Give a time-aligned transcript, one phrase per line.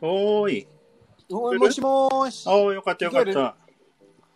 [0.00, 0.68] おーい。
[1.32, 2.48] おい、もしもーし。
[2.48, 3.56] おー、よかったよかった。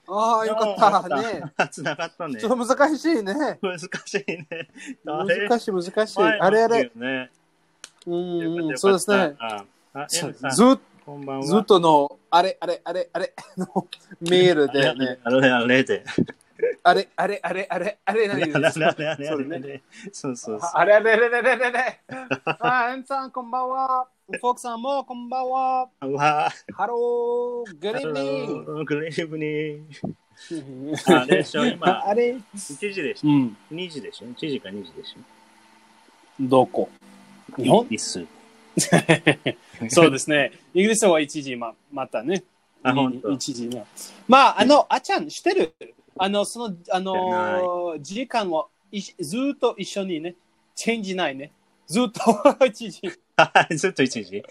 [0.07, 1.43] ああ、よかったね。
[1.57, 1.69] た。
[1.69, 2.49] つな がったねちょ。
[2.49, 3.59] っと難しいね。
[3.63, 4.47] 難しいね。
[5.05, 6.19] 誰難しい、難しい。
[6.19, 6.91] 前あれあれ。
[6.95, 7.31] ね。
[8.07, 9.35] うん、そうですね。。
[9.39, 11.47] あ、あずっこんばんは。
[11.47, 13.87] ずっとの、あれ、あれ、あれ、あれ、 の
[14.21, 16.05] メールでね、あれあれで。
[16.83, 19.83] あれ、あれ、あれ、あれ、あれ、あれ何ですあれあれあれそうねあれ。
[20.13, 20.71] そうそうそう。
[20.75, 22.01] あれ、あれ、あれ、あれ、あれ、あれ。
[22.61, 24.07] あ、エンさん、こんばんは。
[24.27, 25.89] フォークさんも、こんばんは。
[26.01, 28.85] うわハロー、グッイブニング。
[28.87, 29.85] グレーブに。
[31.15, 33.29] あれでしょ、今、あれ1時でしょ。
[33.29, 33.57] うん。
[33.71, 35.21] 2時でしょ ?1 時か2時でしょ？
[36.41, 36.89] どこ？
[37.59, 37.87] 日本？
[37.91, 38.25] イス。
[39.91, 40.53] そうですね。
[40.73, 42.45] イギリスは1時ままたね。
[42.83, 43.85] あ本当1時ね。
[44.27, 45.75] まあ、あの、あちゃん、してる？
[46.17, 50.35] あの、その、あ知の、時間はいしずっと一緒にね、
[50.75, 51.53] チェンジないね。
[51.87, 53.03] ずっと1時。
[53.77, 54.45] ずっと1時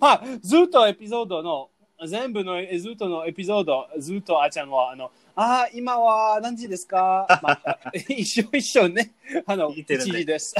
[0.00, 1.70] まあ、ずっとエピソードの、
[2.06, 9.12] 全部の、えずっとのエピソード、ずっとあちゃんは、あの、ああ、今は何時ですか、 まあ、一緒一緒ね。
[9.46, 10.54] あの、1聞いてるね時です。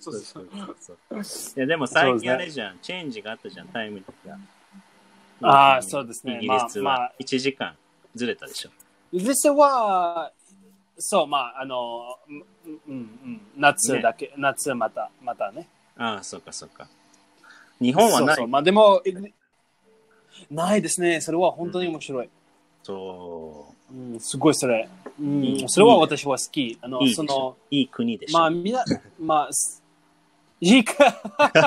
[0.00, 1.56] そ そううそそううそう。
[1.56, 4.38] いや、でも最近あれじゃん、チェンジがあったじゃん、タイムが。
[5.44, 7.76] あーそうですねイギリスまあまあは1時間
[8.14, 8.70] ずれたでしょ。
[9.12, 10.32] 実は、
[10.98, 12.44] そう、まあ、あの、うん
[12.86, 12.94] うんう
[13.28, 15.68] ん、夏だけ、夏また、またね。
[15.96, 16.88] ああ、そうかそうか。
[17.82, 18.18] 日本はない。
[18.28, 19.14] そうそうまあ、でも、い
[20.50, 21.20] ないですね。
[21.20, 22.28] それは本当に面白い。
[22.82, 24.88] そううん、すごいそれ。
[25.20, 26.78] うんそれは私は好き。
[26.80, 28.38] あの、いいその、いい国でしょ。
[28.38, 28.84] まあ、みな、
[29.20, 29.82] まあ、す
[30.60, 31.04] いいか、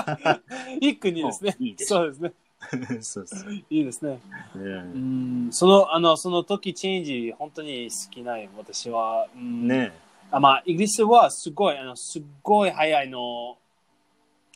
[0.81, 1.75] いい国ですねうんいい。
[1.77, 2.33] そうですね。
[3.01, 3.53] そうそう。
[3.53, 4.19] いいですね。
[4.55, 8.49] ううんん、その、あの、その時チェンジ、本当に好きない。
[8.57, 9.27] 私は。
[9.35, 9.93] うんね
[10.31, 13.57] あまあ、イギリスはすごい、あの、すごい早いの、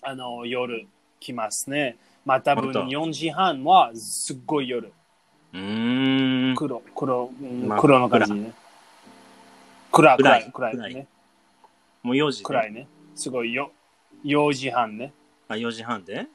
[0.01, 0.87] あの、夜
[1.19, 1.97] 来ますね。
[2.25, 4.91] まあ、多分本当4時半はすっごい夜。
[5.53, 6.55] うーん。
[6.55, 8.53] 黒、黒、うんまあ黒の感じね。
[9.91, 11.07] 暗い、暗い、暗いね。
[12.03, 12.45] もう4時で。
[12.45, 12.87] 暗いね。
[13.15, 13.71] すごいよ。
[14.23, 15.13] 4時半ね。
[15.47, 16.27] あ、4時半で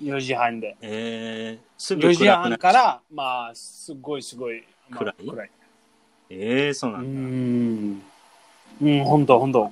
[0.00, 0.76] ？4時半で。
[0.80, 5.26] えー、すぐ4時暗くなっ半から、まあ、すごいすごい、まあ暗い？
[5.28, 5.50] 暗い。
[6.30, 8.02] えー、そううなんん。
[8.80, 9.70] うん、ほんと、ほんと。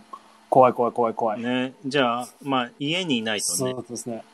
[0.50, 1.42] 怖い、怖い、怖い、怖い。
[1.42, 1.48] だ。
[1.48, 3.74] ね、じゃあ、まあ、家にいないとそね。
[3.76, 4.24] うですね。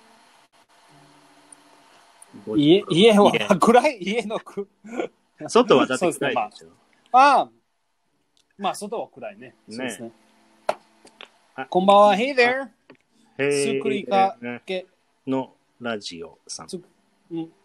[2.47, 4.69] ご家家は家暗い家のく
[5.49, 6.69] 外はだって暗いでしょ。
[7.13, 7.49] ああ
[8.59, 9.55] まあ外は暗いね。
[9.69, 10.11] ねそうですね
[11.55, 12.69] あこんばんは、Hey there!
[13.39, 14.87] へスクリカねけ
[15.27, 16.69] のラジオさん。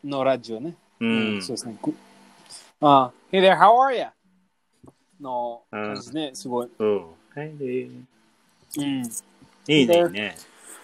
[0.04, 0.76] のラジオね。
[1.00, 1.42] ううんん。
[1.42, 1.76] そうですね。
[1.82, 1.94] く
[2.82, 4.06] あ Hey there, how are you?
[5.20, 6.70] の感じね、すごい。
[6.78, 7.40] そう。
[7.40, 7.90] はいで
[8.78, 10.36] うん、いいね、いいね。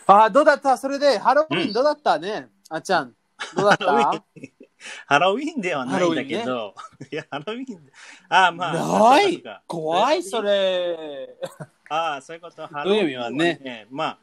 [0.07, 0.78] あどうだった？
[0.78, 2.18] それで、ハロウィンどうだった？
[2.19, 3.13] ね、あちゃん。
[3.56, 4.23] どうだっハロウィたン。
[5.07, 6.75] ハロウィンではないんだけど、
[7.12, 7.90] いや、ハロウィン、
[8.29, 9.44] あ、まあ、ない。
[9.66, 10.41] 怖い、そ。
[10.44, 11.29] れ。
[11.90, 12.68] ああ、そういうこと。
[12.68, 14.17] ハどういう意味はねまあ、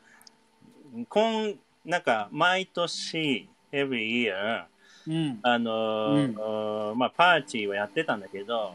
[1.09, 4.65] 今、なんか、毎年、every year、
[5.09, 5.41] うん。
[5.43, 8.75] あのーまあ、パーティーはやってたんだけど、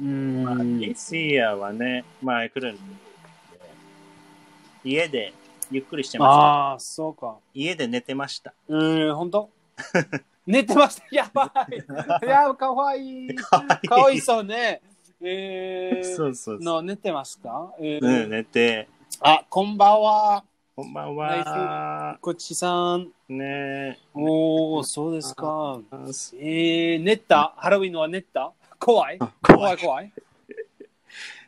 [0.00, 0.42] うん。
[0.44, 2.82] まあ、this year はね、まあ、来るんで、
[4.84, 5.32] 家で
[5.70, 6.34] ゆっくりしてました。
[6.34, 7.36] ああ、そうか。
[7.54, 8.52] 家で寝てました。
[8.68, 9.50] うん、本当
[10.46, 11.04] 寝てました。
[11.10, 11.76] やばい。
[12.26, 13.34] いや、かわいい。
[13.34, 14.80] かわいいかわいそうね。
[15.20, 16.60] えー、そうそうそう。
[16.60, 18.88] の寝てますか、えーうん、寝て、
[19.20, 20.44] あ、こんばんは。
[20.74, 22.18] こんばんは。
[22.20, 23.12] こっちさん。
[23.28, 25.78] ねおー、そうですか。
[26.34, 26.94] え。
[26.94, 27.54] えー、寝た？
[27.56, 28.52] ハロウィンは寝た？
[28.80, 29.18] 怖い？
[29.18, 29.34] 怖い。
[29.46, 30.12] 怖い怖い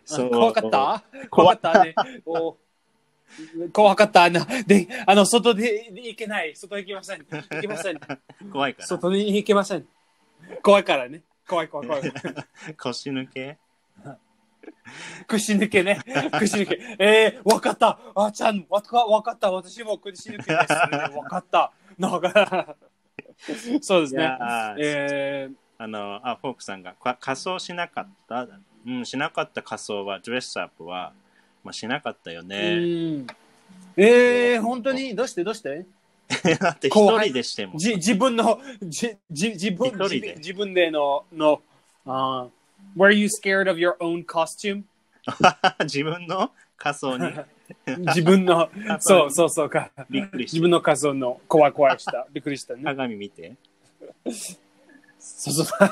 [0.30, 1.02] 怖かった？
[1.30, 1.94] 怖怖かったね。
[2.26, 2.56] お
[3.72, 4.46] 怖かったな。
[4.66, 6.54] で、あの、外で行けない。
[6.56, 7.18] 外行けません。
[7.24, 8.00] 行けません。
[8.52, 8.86] 怖いから。
[8.86, 9.86] 外に行けません。
[10.62, 11.22] 怖いからね。
[11.48, 12.12] 怖い怖い怖い。
[12.78, 13.58] 腰抜け？
[15.26, 16.00] 串抜けね。
[16.38, 16.96] 串抜け。
[16.98, 17.98] えー、わかった。
[18.14, 19.50] あちゃん、わかわかった。
[19.50, 21.16] 私も串抜けです、ね。
[21.18, 21.72] わかった。
[21.98, 22.76] なんか、
[23.82, 24.38] そうですいね。
[24.78, 28.46] えー、あの、あ、フォークさんが、か仮装しなかった？
[28.86, 31.12] うん、しなかった仮装は、ドレスアップは、
[31.64, 32.76] まあ、しなかったようね。
[32.76, 33.26] ん。
[33.96, 35.14] えー、本当に？
[35.14, 35.42] どうして？
[35.44, 35.86] どうして？
[36.60, 37.78] だって一人でしても。
[37.78, 41.60] じ自分の、じじ自分一人で自分での、の、
[42.06, 42.48] あ、
[42.96, 44.82] Were you scared of your own costume?
[45.84, 46.50] 自分の？
[46.76, 47.32] 仮装に
[48.08, 48.68] 自分の、
[48.98, 49.90] そうそうそうか。
[50.10, 52.26] びっくりし自分の仮装の怖い怖いした。
[52.32, 52.78] びっくりしたた。
[52.78, 52.84] ね。
[52.84, 53.54] 鏡見て。
[55.24, 55.88] そうそう。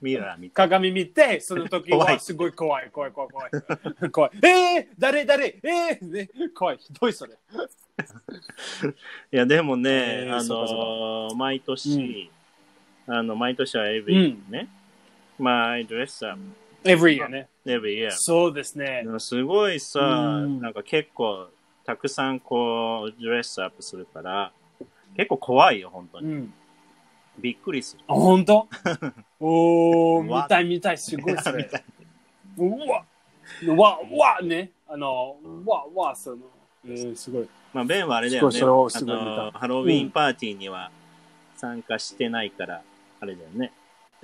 [0.00, 0.54] ミラー見て。
[0.54, 4.10] 鏡見て、その時怖はいすごい怖い、怖い、怖い、怖い。
[4.10, 4.30] 怖い。
[4.42, 7.32] えー、誰、誰、えー、ね、怖い、ひどいそれ。
[7.32, 7.36] い
[9.36, 12.30] や、でもね、あえーそうかそのー毎年、
[13.08, 14.68] あの、毎年は every ね、
[15.38, 16.40] my dress up
[16.84, 17.48] every year ね。
[17.66, 18.10] every year。
[18.12, 19.04] そうですね。
[19.18, 21.48] すごいさ、うんなんか結構、
[21.84, 24.52] たくさんこう、ドレスアップするから、
[25.16, 26.32] 結構怖いよ、本当に。
[26.32, 26.54] うん。
[27.38, 28.04] びっくりする。
[28.06, 28.68] あ、本当？
[29.40, 31.70] おー、わ見たい見たい、すごいそみれ。
[32.56, 33.04] うわ、
[33.76, 34.70] わ、わ、ね。
[34.88, 35.36] あの、
[35.66, 36.38] わ、わ、その、
[36.86, 37.48] えー、すごい。
[37.72, 38.60] まあ、ベンはあれだよね。
[38.60, 40.90] あの、ハロウィーンパーティーには
[41.56, 42.82] 参加してないから、
[43.20, 43.72] あれだよね。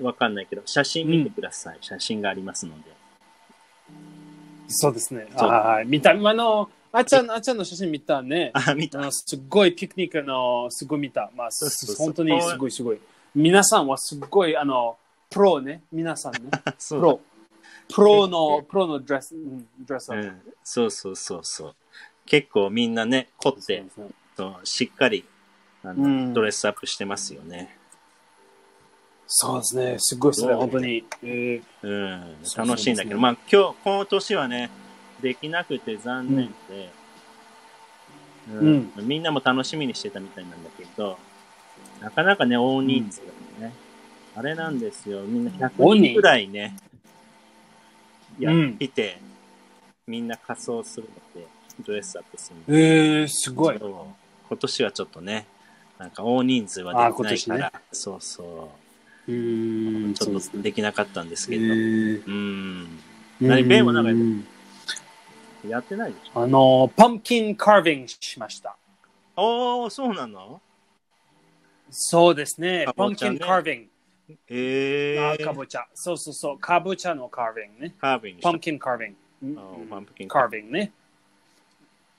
[0.00, 1.78] わかんないけど、写真見てください。
[1.80, 2.90] 写真がありますので。
[4.68, 5.26] そうですね。
[5.34, 5.88] はい。
[5.88, 8.50] 見た、あの、あっちゃん、あっちゃんの写真見たね。
[8.52, 9.10] あ、見た。
[9.12, 11.30] すっごいピクニックの、すごい見た。
[11.36, 11.48] まあ、
[11.96, 13.00] 本当にすごいすごい。
[13.34, 14.96] 皆さんはすっごい、あの、
[15.30, 15.82] プロね。
[15.92, 16.50] 皆さんね。
[16.88, 17.20] プロ。
[17.94, 20.26] プロの、プロのドレス、うんドレスアップ。
[20.26, 21.74] うん、そうそうそうそう。
[22.26, 23.84] 結構みんなね、凝って
[24.36, 25.24] そうしっかり
[25.82, 27.76] あの、うんドレスアップしてますよね。
[29.26, 29.96] そうですね。
[29.98, 31.04] すごいそれ、本当に。
[31.22, 34.70] えーうん、楽しいんだけど、まあ今日、この年はね、
[35.20, 36.90] できなくて残念で、
[38.52, 38.92] うん。
[39.02, 41.18] みんなも楽しみにしてたみたいなんだけど、
[42.00, 43.20] なかなかね、大人数
[43.60, 43.72] だね、
[44.34, 46.76] あれなんですよ、みんな100大人人くらいね、
[48.38, 49.18] やうんってて、
[50.06, 51.46] みんな仮装するので、
[51.86, 52.78] ドレスアップするの。
[52.78, 53.78] えー、すごい。
[53.78, 55.46] 今年はちょっとね、
[55.98, 58.70] なんか大人数はできないかあら、そうそ
[59.28, 59.30] う。
[59.30, 62.26] ーう、ん、ちょっとできなかったんですえけど、ー。
[62.26, 62.98] うん、
[63.40, 64.44] 何ベンはなんかうん
[65.68, 68.76] やってないでしょあの、パンキンカービングしました。
[69.36, 70.60] おー、そうなの？
[71.90, 72.94] そうですねか。
[72.94, 73.82] パンキンカービン
[74.28, 74.36] グ。
[74.48, 75.86] えあー、かぼちゃ。
[75.94, 76.58] そうそうそう。
[76.58, 77.94] かぼちゃのカービングね。
[78.00, 79.16] カービングパンキンカービン
[79.54, 79.60] グ。
[79.88, 80.92] パンプキンカービングね。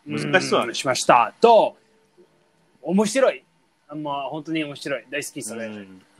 [0.06, 1.34] 難しそうだねんしました。
[1.40, 1.78] と、
[2.82, 3.44] 面白い。
[3.96, 5.06] まあ、本当に面白い。
[5.10, 5.68] 大好きそれ。
[5.68, 5.70] う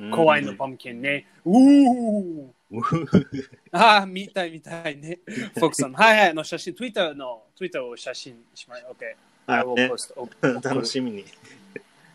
[0.06, 1.26] ん怖いのパンキンね。
[1.46, 2.54] うーうん
[3.72, 5.20] ああ、見たい見たいね。
[5.26, 5.94] フォークさん。
[5.94, 6.30] はいはい。
[6.30, 8.84] あの写真、Twitter の、Twitter を写真しまい。
[8.84, 9.16] OK。
[9.48, 10.62] あ I will ね post.
[10.70, 11.26] 楽しみに。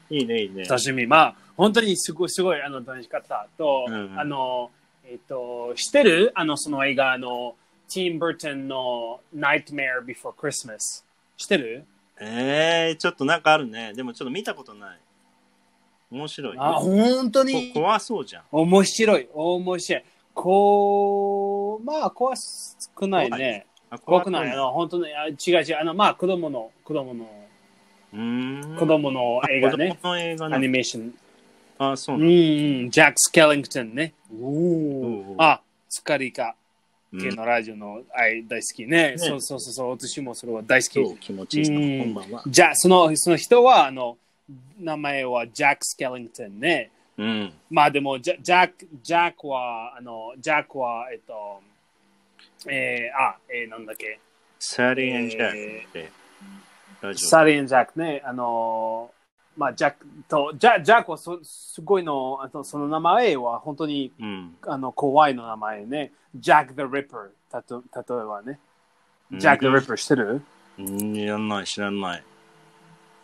[0.08, 0.64] いいね、いいね。
[0.64, 1.06] 楽しみ。
[1.06, 3.48] まあ、本当にすごい、すごい、あの、楽しかった。
[3.58, 4.70] と、うんあの、
[5.04, 6.32] えっ、と、知ってる？
[6.34, 7.54] あの、その映画、あの、
[7.92, 11.04] ティーン・バートンの Nightmare Before Christmas。
[11.36, 11.84] 知ってる？
[12.18, 13.92] えー、ちょっとなんかあるね。
[13.94, 14.98] でもちょっと見たことない。
[16.10, 16.56] 面白い。
[16.58, 18.42] あ、本当こに怖そうじゃん。
[18.50, 19.28] 面白い。
[19.34, 20.04] 面白い。
[20.36, 22.34] こう、まあ、怖
[22.94, 23.66] くないね。
[23.88, 24.50] あ怖くない。
[24.50, 25.78] あうの、本当に、あ違う違う。
[25.80, 27.26] あの、まあ、子供の、子供の。
[28.78, 30.68] 子供の映画ね映画アニね。
[30.68, 31.14] メーション。
[31.78, 32.34] あ、そううなんんう
[32.86, 32.90] ん。
[32.90, 34.12] ジャック・スケリングトンね。
[34.30, 36.54] おおうあ、スカリカ
[37.12, 39.12] うん系のラジオの愛大好きね。
[39.12, 39.90] ねそうそうそうそう。
[39.90, 41.20] 私もそれは大好き。
[41.20, 42.14] 気持ちいい。
[42.46, 44.18] じゃあ、その、その人は、あの、
[44.78, 46.90] 名前はジャック・スケリングトンね。
[47.18, 47.52] うん。
[47.70, 51.60] まあでも、ジャジャック、ジャックは、あの、ジャックは、えっと、
[52.68, 54.20] えー、あ、えー、なんだっけ？
[54.58, 56.10] サリー・ジャックって、
[57.00, 57.28] ラジオ。
[57.28, 58.22] サリー・ジャックね。
[58.24, 59.10] あの、
[59.56, 64.56] まあ、ジャックと、ジャジャックはそすごいの、あとその名前は本当にうん。
[64.66, 66.12] あの怖いの名前ね。
[66.34, 67.28] ジャック・ザ・リッパー。
[67.50, 68.58] たと例えばね。
[69.32, 70.42] ジャック・ザ・リッパー知ってる、
[70.78, 72.24] うん、知らない、知らない。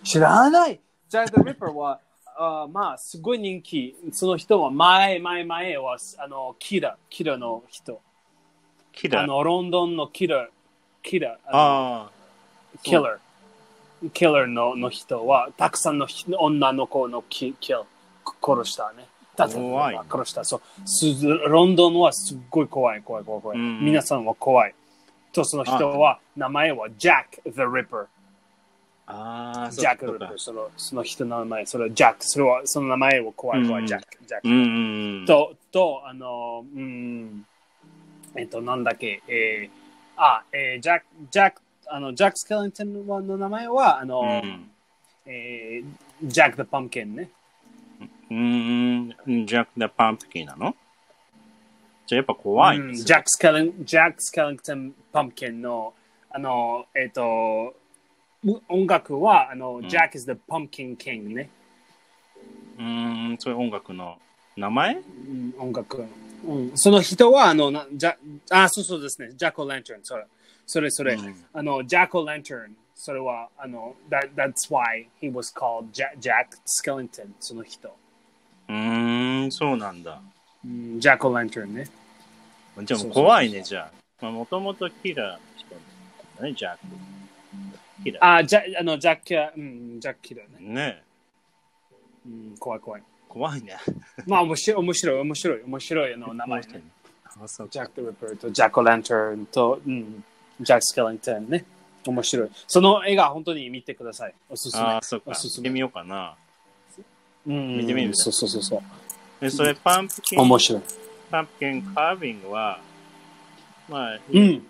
[0.05, 2.01] 知らないジャック・ザ・リッパーは、
[2.37, 3.95] あまあ、すごい人気。
[4.13, 8.01] その人は前、前、前は、あの、キラ、キラの人。
[8.93, 9.25] キラー。
[9.25, 10.49] あの、ロンドンのキラ、
[11.03, 11.59] キラ、あの
[12.07, 12.11] あ
[12.83, 14.11] キラー。
[14.11, 17.85] キラーのの人は、たくさんのひ女の子のキキル
[18.43, 19.07] 殺したね。
[19.37, 20.45] た怖い殺した。
[20.45, 23.59] そうすロンドンはすっごい怖い、怖い、怖い、怖い。
[23.59, 24.75] うん皆さんは怖い。
[25.33, 28.07] と、その人は、名前はジャック・ザ・リッパー。
[29.13, 29.53] あ。
[29.63, 30.39] ああ、ジャック・ザ・リッパー。
[30.39, 32.19] そのその人の名前、それはジャック。
[32.21, 34.07] それは、その名前は怖い、怖い、うんジャック。
[34.27, 34.53] ジャックう
[35.23, 35.27] ん。
[35.27, 37.47] と、と、あの、うん、
[38.37, 39.71] えっと、なんだっけ、えー、
[40.17, 44.71] あ、えー、ジャック、ジャック、あの、ジャック・スケリントンの名前は、あの、うん
[45.27, 47.31] えー、ジャック・ザ・パンケンね。
[48.31, 50.75] うーん、ジャック・ダ・パンプキンなの？
[52.07, 55.95] じゃあやっぱ怖いうんジャック・スケリン、ジャック・スケリントン・パンケンの、
[56.31, 57.82] あの、えっ、と、う
[58.69, 61.49] 音楽は、あの、んジャック・ is the Pumpkin King ね。
[62.79, 64.19] うーん、そういう音楽の
[64.57, 64.95] 名前？
[64.95, 66.05] うん、音楽。
[66.45, 68.17] うん、その人は、あの、なジャ
[68.51, 69.31] あ、そうそうですね。
[69.37, 70.27] ジャック・オ・ランタン、それ。
[70.67, 71.15] それそれ。
[71.15, 77.89] うんあの、ジャック・オ・ランタン、それは、あの、that, that's why he was called Jack, Jack Skellington, その人。
[78.69, 80.21] うーん、そうなんだ。
[80.65, 81.87] うん、ジャック・オ・ランタンね。
[82.83, 83.93] じゃあ怖いね、じゃあ。
[84.21, 86.79] まあ、もともとキラーの人なジャック。
[88.03, 88.35] キラー。
[88.37, 90.75] あ、ジャあのジャッキラー、うん、ジャッキラーね。
[90.75, 91.03] ね
[92.27, 93.03] うん、怖い怖い。
[93.29, 93.77] 怖いね。
[94.27, 96.83] まあ面白い、面白い、面白い、面白いあの名前、ね。
[97.25, 100.25] あそうジャック・リッパーとジャック・オ・ランターンと、うん、
[100.61, 101.65] ジャック・スケリントンね。
[102.07, 102.51] 面白い。
[102.67, 104.35] その映画本当に見てください。
[104.51, 104.83] おすすめ。
[104.83, 105.31] ああ、そっか。
[105.31, 106.37] おすすめ見てみようかな。
[107.47, 108.83] うん、見てみるそうそうそうそう。
[109.41, 110.83] で、それ、パンプキン、面白い。
[111.31, 112.81] パンプキンカービングは、
[113.89, 114.67] まあ、うん。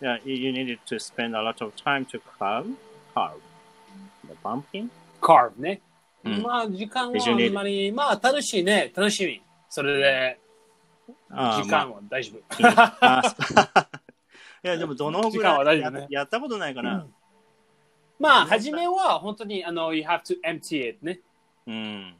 [0.00, 2.66] Yeah, you needed to spend a lot of time to carve,
[3.14, 3.40] carve
[4.28, 4.90] the pumpkin.
[5.20, 5.80] カーブね。
[6.24, 8.92] うんまあ時間はあんまり、まあ楽しいね。
[8.94, 9.42] 楽しみ。
[9.68, 10.38] それで、
[11.30, 12.62] あ時間は大丈夫。
[12.62, 13.88] まああ
[14.64, 17.06] いや、でもどのぐらいや,、大丈夫ねやったことないから。
[18.18, 21.20] まあ、初めは本当に、あの、you have to empty it ね。
[21.66, 22.14] うん。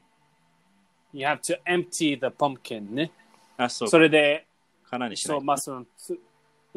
[1.12, 3.10] you have to empty the pumpkin ね。
[3.56, 3.88] あ、そう。
[3.88, 4.46] それで、
[4.88, 6.16] からにしそう、まあ、その、つ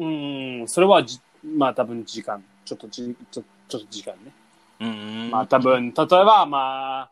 [0.02, 2.42] うん、それはじ、まあ、多分時間。
[2.64, 4.32] ちょっとじ、ちょちょっと時間ね。
[4.80, 5.30] うん。
[5.30, 7.10] まあ、多分、例えば、まあ、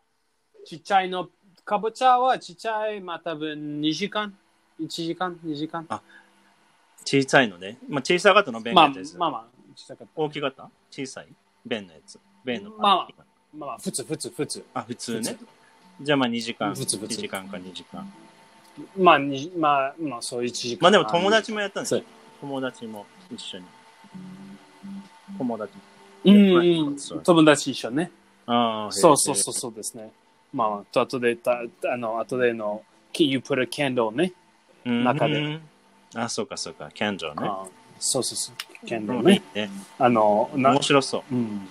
[0.64, 1.28] ちっちゃいの、
[1.64, 4.34] かぼちゃはちっちゃい、まあ、多分2時間
[4.80, 5.86] ?1 時間 ?2 時間？
[7.04, 7.78] 小さいのね。
[7.88, 9.16] まあ、小さかったの弁まあ、のやつ。
[9.16, 9.44] まあまあ、
[9.76, 10.20] 小さかった。
[10.20, 10.68] 大きかった？
[10.90, 11.28] 小さい
[11.64, 12.18] 弁のやつ。
[12.44, 13.06] 弁のまあまあ
[13.52, 14.64] まあ、普通、普通、普通。
[14.74, 15.36] あ、普通ね。
[16.00, 16.74] じゃあまあ2時間。
[16.74, 18.12] 普通普通1時間か2時間。
[18.96, 20.82] まあ、にまあ、まあ、そう1時間。
[20.82, 22.02] まあでも友達もやったんですよ。
[22.40, 23.64] 友達も一緒に。
[25.38, 25.72] 友達。
[26.24, 28.10] うん、友達一緒ね。
[28.46, 30.10] ああ、そうそうそうそうですね。
[30.52, 31.60] まあ、と後で、た
[31.92, 32.82] あの、後での、
[33.14, 34.32] you put a candle ね。
[34.84, 35.04] うん。
[35.04, 35.62] 中でうん。
[36.14, 36.90] あ、そうかそうか。
[36.92, 37.42] キャンドルね。
[37.44, 37.66] あ
[37.98, 38.86] そうそうそう。
[38.86, 39.42] キャンドルうんね。
[39.98, 41.34] あの、な面白そう。
[41.34, 41.68] うん。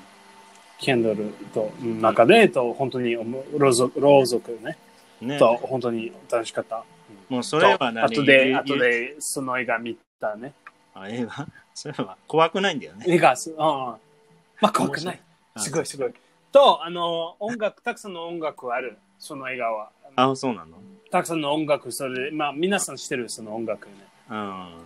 [0.78, 4.78] キャンドルとうん中で、と、本当に、ろうそく、ろうそくね。
[5.22, 5.38] ね。
[5.38, 6.84] と、本当に楽しかった。
[7.28, 10.54] もうそれはと何後で、ゆ後で、その映画見たね。
[11.02, 11.48] あ、映画？
[11.74, 13.06] それは怖くないんだよね。
[13.08, 13.98] 映画、すああ
[14.62, 15.22] まあ、怖くない。
[15.58, 16.14] すごい、すごい。
[16.52, 18.98] と、あの、音楽、たくさんの音楽ある。
[19.18, 19.92] その映画は。
[20.16, 20.78] あ、そうなの？
[21.12, 23.94] たくさんの音楽、それで、まあ、皆さん知ってる、その音楽ね。
[24.30, 24.86] うん。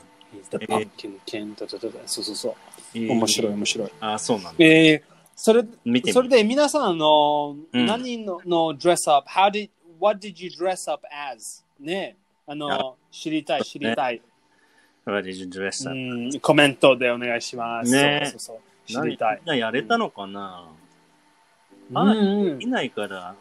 [0.50, 2.50] The Pumpkin King だだだだそうそうそ
[2.96, 3.00] う。
[3.00, 3.92] 面白い、面白い。
[4.00, 4.66] あ、そうなんだ。
[4.66, 11.64] えー、それ、見てみそれで皆さんあの、うん何のの dress up, how did, what did you dress up as?
[11.80, 12.18] ね、
[12.48, 14.22] あの、知りたい、知りたい。
[15.94, 17.92] ん、コメントでお願いします。
[17.92, 18.58] ねそうそう
[18.88, 19.04] そう。
[19.06, 19.42] 知りたい。
[19.46, 20.66] 何やれたのかな？
[20.68, 20.84] うん
[21.90, 23.36] まだうんいないから、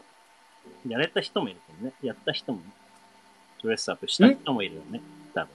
[0.87, 1.93] やれた人もいるけどね。
[2.03, 2.59] やった人も、
[3.63, 5.01] ドレスアップした人もいるよね。
[5.33, 5.49] 多分。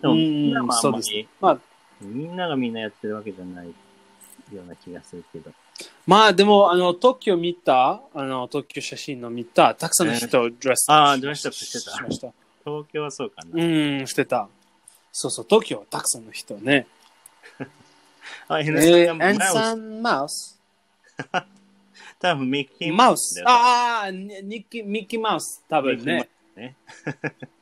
[0.00, 1.58] でも、うんみんなもあんまそうですり、まあ、
[2.00, 3.72] みんながみんなやってるわけじゃないよ
[4.64, 5.50] うな気がするけど。
[6.06, 12.28] まあでも、あの、東京見た、あの、東京写真の見た、たくさんの人、ドレスあードレスアップしてたしました。
[12.64, 13.62] 東京はそうかな。
[13.62, 13.66] う
[14.02, 14.48] ん、してた。
[15.12, 16.86] そうそう、東京はたくさんの人ね。
[18.48, 20.60] あ、え N さんがー、ンサンマウス
[22.20, 26.28] 多分ミッキーマウスああ、ニッキー、ミッキーマウス、多分ね。
[26.56, 26.76] ね。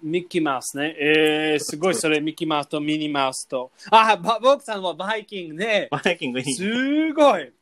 [0.03, 0.97] ミッキーマウスね。
[0.99, 3.71] えー、すごい、それ、ミッキーマウスとミニーマウスと。
[3.91, 5.89] あ、ば僕さんはバイキングね。
[5.91, 6.55] バイキングいい。
[6.55, 7.53] すごい。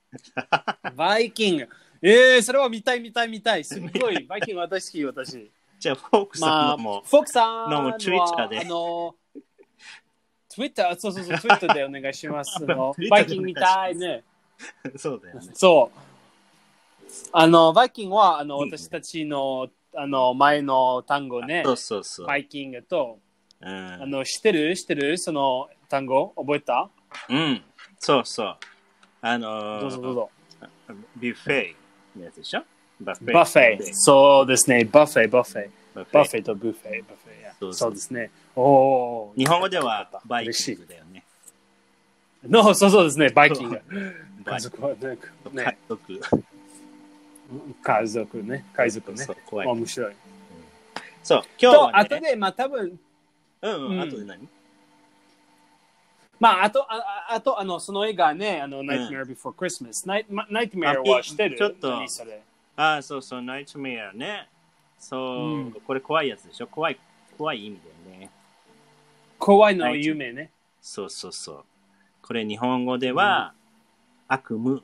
[0.97, 1.69] バイキング。
[2.03, 3.65] えー、それは見たい、見たい、見たい。
[3.65, 4.25] すごい。
[4.25, 5.51] バイキング私好き、私。
[5.79, 9.15] じゃあ、フォークさまあ、フォークさんは、のも Twitter であの、
[10.57, 12.57] Twitter、そうそうそう、Twitter でお願いします。
[12.65, 14.25] あのバイキング見たいね。
[14.97, 15.51] そうだよね。
[15.53, 15.99] そう。
[17.31, 21.63] あの、バイキングは、あの、私たちの、あの、前の単語ね。
[21.67, 22.27] そうそうそう。
[22.27, 23.19] バイキングと、
[23.61, 24.75] うんあの、知ってる？
[24.75, 25.19] 知ってる？
[25.19, 26.33] その単語？
[26.37, 26.89] 覚えた？
[27.29, 27.63] うん。
[27.99, 28.57] そうそう。
[29.21, 30.31] あのー、どうぞどうぞ。
[31.17, 31.75] ビュッフェ
[32.17, 32.63] のやつでしょ？
[33.01, 33.79] バフェバフェ。
[33.93, 34.87] そうですね。
[34.87, 35.71] バフェ、バフェ。
[35.95, 37.03] バフェバフェとブフェ。
[37.03, 38.31] バフェやそうそうそうですね。
[38.57, 41.23] おー日本語ではバイキングだよね。
[42.45, 43.29] の、 そうそうですね。
[43.29, 43.81] バイキング。
[44.45, 44.97] 家族はね。
[45.01, 46.21] 家ね族。
[47.83, 48.65] 家族ね。
[48.75, 49.33] 家族ねそ。
[49.33, 49.67] う怖い。
[49.69, 50.15] 面白い。
[51.23, 51.99] そう、今日と、はね。
[51.99, 52.99] 後で、まあ多分、
[53.63, 54.49] うんううんん、後で何？
[56.39, 56.97] まあ、あと、あ
[57.31, 60.07] ああと、あの、その映画ね、あの、Nightmare Before Christmas。
[60.07, 61.57] ナイま Nightmare は知ってる？
[61.59, 61.95] ちょっと。
[62.77, 64.49] ああ、そうそう、ナイトメアね。
[64.99, 66.67] そう、うんこれ怖いやつでしょ？
[66.67, 66.99] 怖い、
[67.37, 68.31] 怖い意味だよね。
[69.39, 70.51] 怖いの夢ね。
[70.81, 71.65] そうそうそう。
[72.23, 73.53] これ日本語では、
[74.29, 74.81] 悪夢。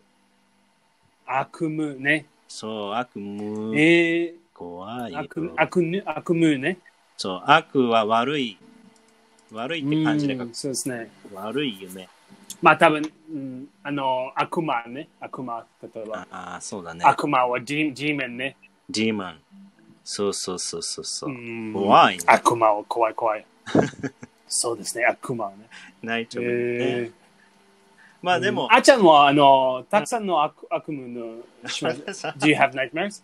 [1.26, 2.26] 悪夢ね。
[2.48, 3.80] そう、悪夢。
[3.80, 6.78] え怖い悪夢、悪夢、悪夢ね。
[7.16, 8.58] そう、悪は悪い。
[9.52, 11.10] 悪いって感じでそうですね。
[11.32, 12.08] 悪い夢。
[12.60, 15.08] まあ多分、うん、あの、悪魔ね。
[15.20, 16.26] 悪魔、例えば。
[16.30, 17.04] ああ、そうだね。
[17.04, 18.56] 悪魔はジージーメンね。
[18.88, 19.40] ディーマン。
[20.04, 21.30] そうそうそうそうそう。
[21.30, 22.24] うん怖いね。
[22.26, 23.46] 悪魔は怖い怖い。
[24.54, 25.66] そうですね、悪魔ね。
[26.02, 26.54] ナイトメアね。
[27.06, 27.10] え
[28.20, 32.26] まあでも、あちゃんは、あの、たくさんの悪悪夢のします。
[32.38, 33.22] Do you have nightmares?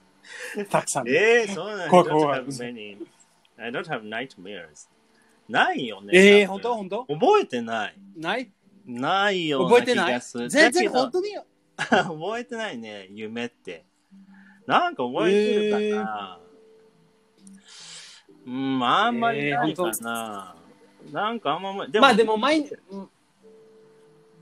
[0.70, 1.08] たくさん。
[1.08, 2.96] えー、そうなん I don't have many.
[3.58, 4.88] I don't have nightmares.
[5.50, 6.12] ないよね。
[6.14, 6.76] えー、本当？
[6.76, 7.04] 本当？
[7.04, 7.94] 覚えてない。
[8.16, 8.50] ない？
[8.86, 10.20] ないよ覚えてない？
[10.48, 11.36] 全然本当に
[11.76, 13.84] 覚えてないね、夢って。
[14.66, 15.32] なんか覚え
[15.70, 16.40] てるかな、
[18.46, 20.57] うん、あんまりないかな。
[21.12, 22.76] なんかあんま、でも、まあでも毎日、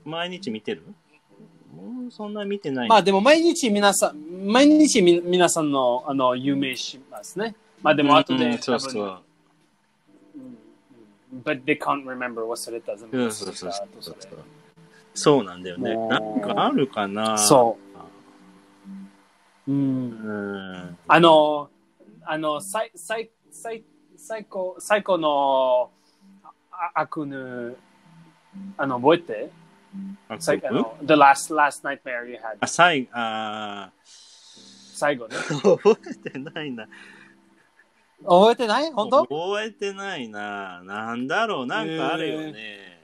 [0.05, 0.83] 毎日見てる？
[1.77, 2.89] うん、そんな見てない。
[2.89, 7.55] まあでも毎日皆さん、毎日み皆さんのあの有名しますね。
[7.81, 9.19] まあでも後で、うんそうそう。
[11.43, 12.95] But they can't remember 忘れた。
[12.95, 14.15] 全部そうそうそう
[15.13, 15.93] そうなんだよね。
[15.93, 17.37] もうなんかあるかな？
[17.37, 17.77] そ
[19.67, 19.71] う。
[19.71, 19.73] う。
[19.73, 20.97] うんん。
[21.07, 21.69] あの、
[22.23, 23.83] あの、最、最、最、
[24.15, 25.91] 最高、最高の
[26.79, 27.75] あ悪夢、
[28.77, 29.49] あの、覚えて
[30.29, 32.57] あ最あの ?The last, last nightmare you had.
[32.59, 35.35] あ、最、あ最後ね。
[35.35, 36.87] ー覚えてないな。
[38.23, 40.81] 覚えてない本当覚えてないな。
[40.83, 43.01] なんだろう、なんかあるよね。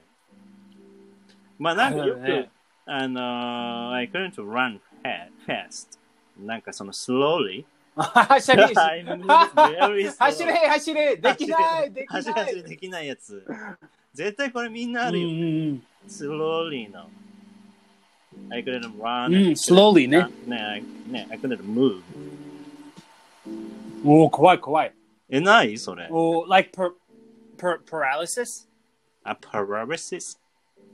[1.58, 2.50] まあなんかよく、あるよね
[2.86, 5.98] あのー、I couldn't run fa- fast.
[6.38, 7.66] なんかその slowly.
[7.96, 13.46] 走れ.走れ走れできないでき走れない走れできないやつ。
[14.14, 15.28] 絶対これみんなあるよ。
[15.28, 17.08] うん slowly の。
[18.50, 19.28] I couldn't run.
[19.28, 20.28] うん、slowly ね。
[20.48, 22.02] ね、I- ね、I couldn't move.
[24.06, 24.94] おお、怖い怖い。
[25.30, 26.08] え、ないそれ。
[26.12, 26.92] お like per,
[27.58, 28.68] per, paralysis?
[29.24, 30.38] あ、paralysis?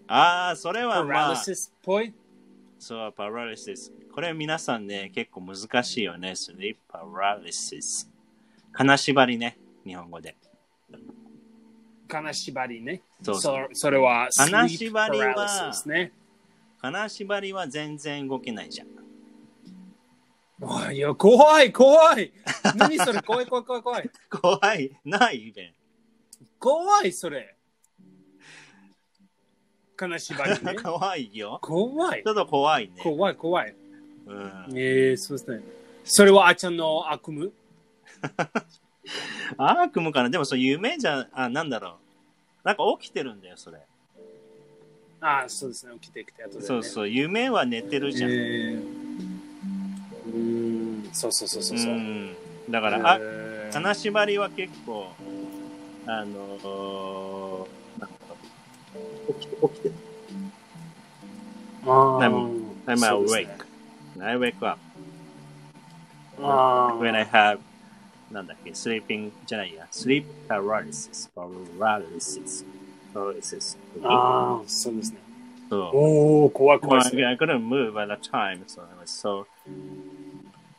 [0.07, 2.13] ああ、それはまあ、paralysis っぽい
[2.79, 3.91] そう、paralysis。
[4.13, 6.31] これ皆さんね、結構難しいよね。
[6.31, 8.07] sleep paralysis。
[8.71, 10.37] 金縛りね、日本語で。
[12.07, 13.01] 金縛りね。
[13.21, 16.13] そうそそれは金縛りはね。
[16.81, 18.87] 金縛りは全然動けないじゃん。
[20.61, 22.33] あいや、怖い怖い
[22.75, 24.09] 何それ怖い怖い怖い怖い。
[24.29, 24.91] 怖い。
[25.05, 25.73] ないべん。
[26.57, 27.55] 怖い それ。
[29.99, 30.75] 金縛りね。
[30.81, 31.59] 怖いよ。
[31.61, 32.93] 怖いちょっと怖いね。
[33.03, 33.75] 怖い怖い。
[34.27, 35.61] うん、ええそうですね。
[36.05, 37.49] それはあちゃんの悪夢？
[39.57, 40.29] 悪夢かな？
[40.29, 41.97] でもそう夢じゃ、あ、なんだろ
[42.63, 42.67] う。
[42.67, 43.79] なんか起きてるんだよ、それ。
[45.21, 45.93] あそうですね。
[45.99, 46.63] 起きてきて、後で、ね。
[46.63, 48.31] そうそう、夢は寝てるじゃん。
[48.31, 48.81] えー
[50.27, 51.93] うーん、そうそうそうそうそう。
[51.93, 52.35] ん。
[52.69, 55.07] だから、あ、えー金縛りは結構、
[56.07, 57.78] あのー、
[58.93, 59.93] 起きて、起きてる。
[61.85, 62.19] ああ。
[62.19, 63.25] I'm, I'm awake.
[63.27, 63.47] awake.、
[64.17, 64.79] ね、I wake up.
[66.39, 67.59] when I have,
[68.31, 71.29] なんだっけ、sleeping じゃないや、sleep paralysis.
[71.35, 72.65] Paralysis.
[73.13, 73.77] Paralysis.
[74.03, 75.19] ああ、そうですね。
[75.69, 79.45] So, I couldn't move at the time, so I was so,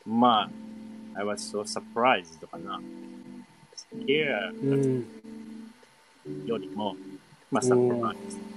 [0.05, 0.51] ま
[1.15, 2.81] あ、I was so surprised かな。
[4.07, 5.07] Here、うん、
[6.47, 6.97] よりも、
[7.51, 8.51] まあ、うん surprised。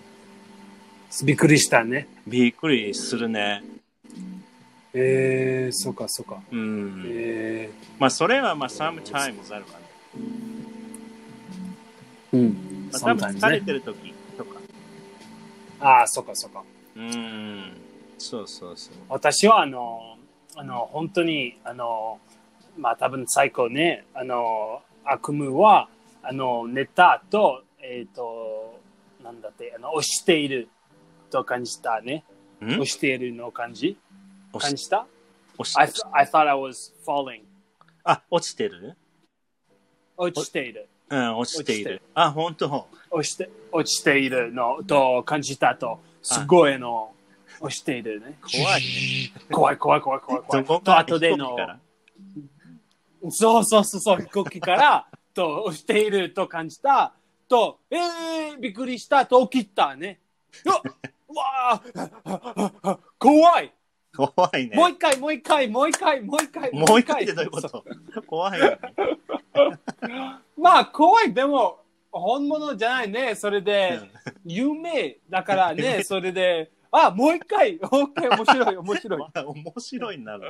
[1.25, 2.07] びっくりしたね。
[2.27, 3.63] びっくりするね。
[4.93, 6.41] えー、そうかそうか。
[6.51, 7.03] うん。
[7.05, 12.89] えまあ、それはまあ、sometimes あるかー、うん。
[12.91, 12.99] な。
[12.99, 13.65] まあ、多分 sometimes 疲れね。
[13.65, 14.59] てる時とか。
[15.79, 16.63] ああ、そうかそうか。
[16.95, 17.73] うん。
[18.17, 18.93] そうそうそう。
[19.09, 20.17] 私はあの、
[20.55, 22.19] あの、本当に、あの、
[22.77, 25.89] まあ多分最高ね、あの、悪夢は、
[26.21, 28.72] あの、寝た後、えっ、と、
[29.23, 30.67] なんだって、あの、押している
[31.31, 32.23] と感じたね。
[32.61, 32.65] ん？
[32.65, 33.97] 押しているの感じ。
[34.53, 34.71] 押し？
[34.71, 35.07] 感じた？
[35.57, 37.41] 押し I, th- I thought I was falling.
[38.03, 38.95] あ、落ちてる？
[40.17, 40.87] 落ちている。
[41.09, 42.01] うん、落ちている。
[42.13, 42.87] あ、本当。
[43.11, 47.11] 落ちて、落ちているのと感じたと、すごいあの、
[47.59, 48.37] 落ちているね。
[48.41, 48.81] 怖い
[49.51, 50.81] 怖い怖い怖い怖い怖い。
[50.81, 51.55] と後での
[53.29, 57.13] そうそうそうそう、飛行機から、と、押していると感じた、
[57.47, 60.19] と、えー、びっくりした、と起きたね。
[60.65, 61.81] うわ
[62.83, 63.73] あ怖い、
[64.15, 64.75] 怖いね。
[64.75, 67.83] もう一回、もう一回、もう一回、もう一回、もう一回ってどういうこそと
[68.27, 68.79] 怖いよね。
[70.57, 71.79] まあ、怖い、でも、
[72.11, 73.35] 本物じゃないね。
[73.35, 73.99] それで、
[74.45, 79.19] 有名だからね、 それで、あ、もう一回、オッケー、面白い、面白い。
[79.19, 80.45] まあ面白いなの。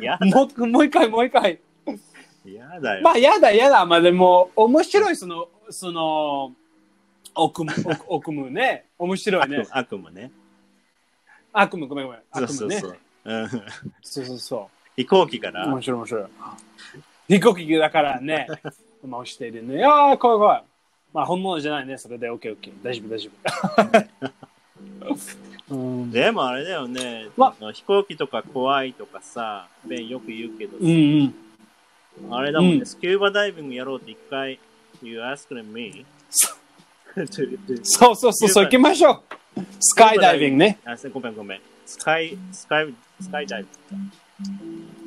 [0.00, 1.60] やもうもう一回、もう一回。
[2.46, 3.02] やだよ。
[3.02, 3.84] まあ、やだ、やだ。
[3.84, 6.52] まあ、でも、面白い、その、その、
[7.34, 8.86] 奥夢、 奥奥夢ね。
[8.98, 9.66] 面白いね。
[9.70, 10.30] 悪夢ね。
[11.52, 12.20] 悪夢、ごめんごめん。
[12.32, 12.80] そう悪夢ね。
[12.80, 12.98] そうそう。
[13.24, 13.48] うん
[14.02, 15.52] そうそうそ飛行機かう。
[15.52, 16.24] ら面白い、面白い。
[17.28, 18.46] 飛行機だからね。
[19.06, 19.84] まあ、押しているね。
[19.84, 20.64] ああ、怖い怖い。
[21.12, 21.98] まあ、本物じゃないね。
[21.98, 22.84] それで、オッケーオッケー。
[22.84, 23.30] 大丈夫、大丈
[24.10, 24.32] 夫。
[25.74, 26.10] うん。
[26.10, 31.34] でもあれだよね、わ飛行機とか怖いとかさ、ベンよく言うけど、うん
[32.20, 32.34] うん。
[32.34, 34.58] あれだもんね、うんスキューバダイビングやろうって一回、
[35.02, 36.06] You asked me?
[37.82, 39.22] そうそうそう、そう行きましょ
[39.56, 39.60] う。
[39.80, 40.78] スカイダイビングね。
[40.84, 41.60] あ、ごめんごめん。
[41.84, 44.10] スカイ、スカイ、スカイダイビン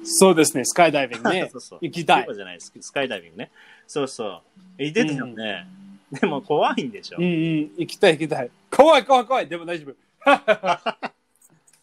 [0.01, 0.05] グ。
[0.05, 1.79] そうですね、スカイダイビングねそうそう。
[1.81, 2.27] 行きたい。
[2.31, 3.51] じゃないススカイダイビングね。
[3.87, 4.41] そうそう。
[4.77, 5.67] 言ってたよね。
[6.11, 7.17] でも怖いんでしょ。
[7.17, 7.31] うんうん、
[7.77, 8.51] 行きたい行きたい。
[8.69, 9.47] 怖い怖い怖い。
[9.47, 9.95] でも大丈夫。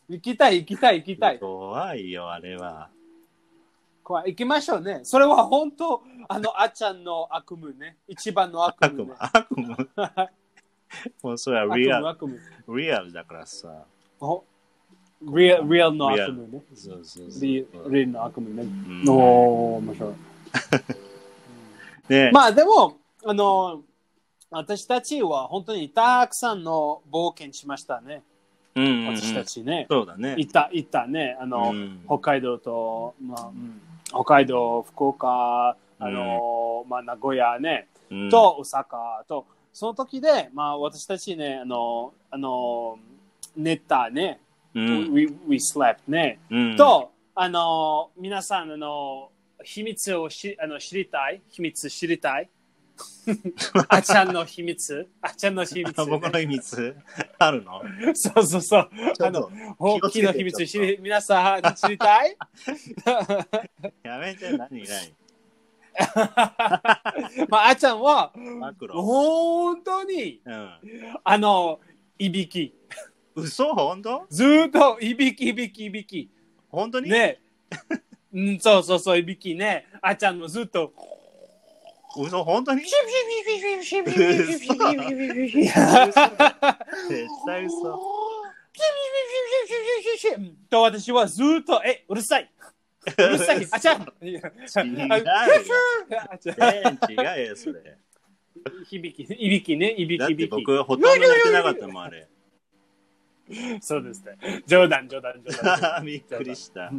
[0.08, 1.38] 行きたい行きたい行きたい。
[1.38, 2.88] 怖いよ、あれは。
[4.12, 4.32] 怖い。
[4.32, 5.00] 行きましょうね。
[5.04, 7.96] それは本当、あの、あっちゃんの悪夢ね。
[8.06, 9.66] 一番の悪悪夢夢ね。、悪夢？
[11.22, 12.82] もうそれは悪夢リアル、悪夢。
[12.82, 13.84] リアルだからさ。
[14.20, 14.44] ほ
[15.22, 16.62] リアル、リアルの悪夢ね。
[16.74, 17.42] そうそうそう。
[17.42, 18.62] リリアルの悪夢ね。
[18.62, 20.14] うんおー、面白い。
[22.12, 23.82] ね、まあでも、あの、
[24.50, 28.22] 私たちは本当にたくさんの冒険しましたね。
[28.74, 29.86] うんうんうん私たちね。
[29.90, 30.34] そうだね。
[30.36, 31.36] 行った、行ったね。
[31.40, 33.80] あの、うん北海道と、まあ、うん
[34.12, 38.30] 北海道、福岡、あの、まあ、名古屋ね、うん。
[38.30, 42.98] と大阪と、その時で、まあ、私たちね、あの、あの、
[43.56, 44.40] 寝たね、
[44.74, 49.30] うん、we, we slept ね、うん、と、あの、皆さん、あの、
[49.64, 52.48] 秘密をしあの知りたい秘密知りたい
[53.88, 55.08] あちゃんの秘密？
[55.20, 56.96] あちゃんの秘密、 僕の秘密？
[57.38, 57.82] あるの？
[58.14, 58.90] そうそうそう。
[59.20, 62.36] あの、大きな秘密知り、皆さん知りたい？
[64.02, 65.14] やめて、何何
[67.48, 68.32] まあ、あちゃんは。
[68.92, 70.70] 本当に、うん。
[71.22, 71.80] あの、
[72.18, 72.74] いびき。
[73.34, 73.74] 嘘？
[73.74, 74.26] 本当？
[74.28, 76.30] ずーっといびき、いびき、いびき。
[76.70, 77.10] 本当に？
[77.10, 77.40] ね。
[78.32, 79.86] うん、そうそうそう、いびきね。
[80.00, 80.92] あちゃんもずっと。
[82.16, 82.44] 嘘。
[82.44, 82.82] 本当に？
[82.82, 82.94] 絶
[87.46, 88.00] 対嘘。
[90.70, 92.50] と私はずっと、え、うるさい。
[93.06, 93.66] うるさい。
[93.70, 93.92] あちゃ。
[94.22, 94.32] 違う。
[94.32, 94.36] 違
[97.44, 97.98] うよ、それ。
[98.86, 100.50] 響き、いびきね、いびき、いびき。
[100.50, 102.28] 僕、ほとんど寝てなかったもん、あれ。
[103.80, 104.62] そうですね。
[104.66, 106.04] 冗談、冗談、冗談。
[106.06, 106.92] びっくりした。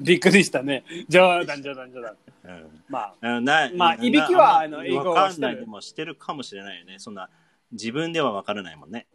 [0.00, 0.84] びっくりしたね。
[1.08, 2.16] 冗談、冗談、冗談。
[2.44, 6.96] うんまあ、なまあないびきはなあの英語はしてるでもしてるかもしれないよね。
[6.98, 7.28] そんな、
[7.70, 9.06] 自分ではわからないもんね。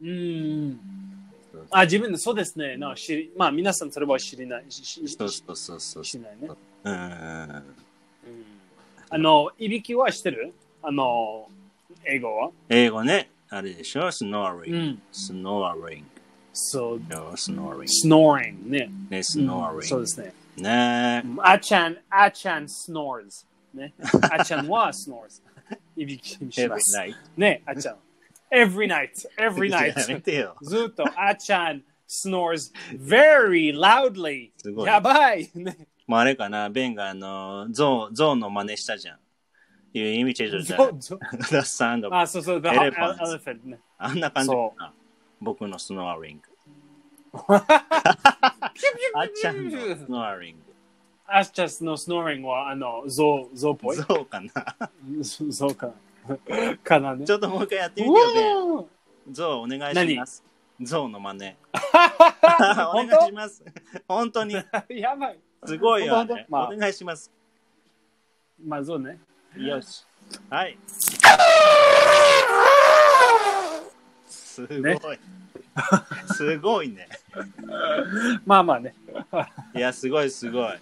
[0.00, 0.80] うーん。
[1.70, 2.76] あ、自分で、そうですね。
[2.76, 4.64] な知りまあ、皆さんそれは知りない。
[4.68, 6.04] ししそうそうそうそう。
[6.04, 6.48] 知りないね。
[6.84, 6.92] うん。
[6.94, 7.62] うん
[9.12, 10.54] あの、いびきはしてる？
[10.82, 11.48] あの、
[12.04, 12.50] 英語は？
[12.68, 14.92] 英語ね、あれでしょ ?snoring。
[14.92, 15.02] ん。
[15.12, 16.04] snoring。
[16.52, 17.86] そう、No, snoring。
[18.06, 18.78] snoring ね。
[18.78, 19.82] ね、うん snoring。
[19.82, 20.32] そうですね。
[20.56, 23.46] ねあちゃん、あちゃん、snores。
[23.74, 23.94] ね。
[24.30, 25.42] あちゃんは snores。
[25.96, 26.20] いい。
[27.36, 27.96] ねあちゃん。
[28.50, 29.98] every night, every night.
[29.98, 30.56] やめてよ。
[30.62, 34.50] ずっと、あちゃん、snores very loudly。
[34.56, 34.86] すごい。
[34.86, 35.48] やばい。
[35.54, 35.76] ね。
[36.06, 39.18] もうあれかな、ベンがあの、ゾウ、ゾーウの真似したじゃん。
[39.92, 40.78] いう意味チェジョじゃん。
[40.78, 41.18] ゾウ、ゾウ。
[42.14, 43.78] あ、そうそう、エレファント。
[43.98, 44.92] あんな感じかな。
[45.40, 46.49] 僕のスノーリング。
[47.32, 50.56] あっちゃんの snoring。
[51.26, 53.96] アッチャスの snoring は、あの、ゾウ、ゾウっぽい？
[53.96, 54.50] ゾウかな。
[55.22, 55.92] ゾウか
[56.28, 56.76] な。
[56.78, 57.32] かなねち。
[57.32, 58.56] ょっともう一回やってみてよ、ベン。
[58.56, 58.86] うー
[59.30, 60.44] ゾウお願いします。
[60.80, 61.56] ゾウの真似。
[62.88, 63.64] お本願いします。
[64.08, 64.54] 本当に。
[64.88, 65.38] 当 やばい。
[65.66, 66.34] すごいよ、あれ。
[66.34, 67.30] 本当まあお願いします。
[68.64, 69.20] まあ、そうね。
[69.56, 70.04] よし。
[70.48, 70.78] はい。
[74.66, 74.92] すごい。
[74.92, 75.20] ね
[76.34, 77.08] すごいね。
[78.44, 78.94] まあまあね。
[79.74, 80.72] いや、すごい、すごい。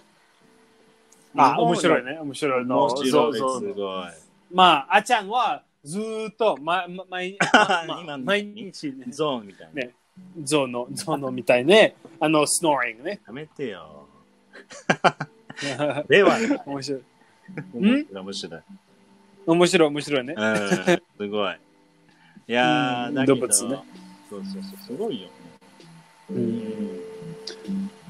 [1.37, 2.17] あ、面白いね。
[2.19, 2.85] 面白いの。
[2.85, 4.05] 面白い、すごい。
[4.51, 7.37] まあ、あちゃんは、ずーっと、ま、ま、毎
[8.07, 9.73] ま毎日ね、ゾーンみたいな。
[9.73, 9.93] ね
[10.43, 11.95] ゾウの、ゾウのみたいね。
[12.19, 13.21] あの、スノーリングね。
[13.25, 14.07] やめてよ。
[16.09, 17.03] では面白い。
[17.73, 18.61] 面白い、面白い。
[19.45, 20.35] 面白い、面白いね。
[20.37, 20.55] うん、
[21.17, 21.57] すごい。
[22.49, 23.13] いやー、うん。
[23.13, 23.83] だけど、動物ね。
[24.27, 25.29] そうそうそう、すごいよ。
[26.31, 26.99] うん。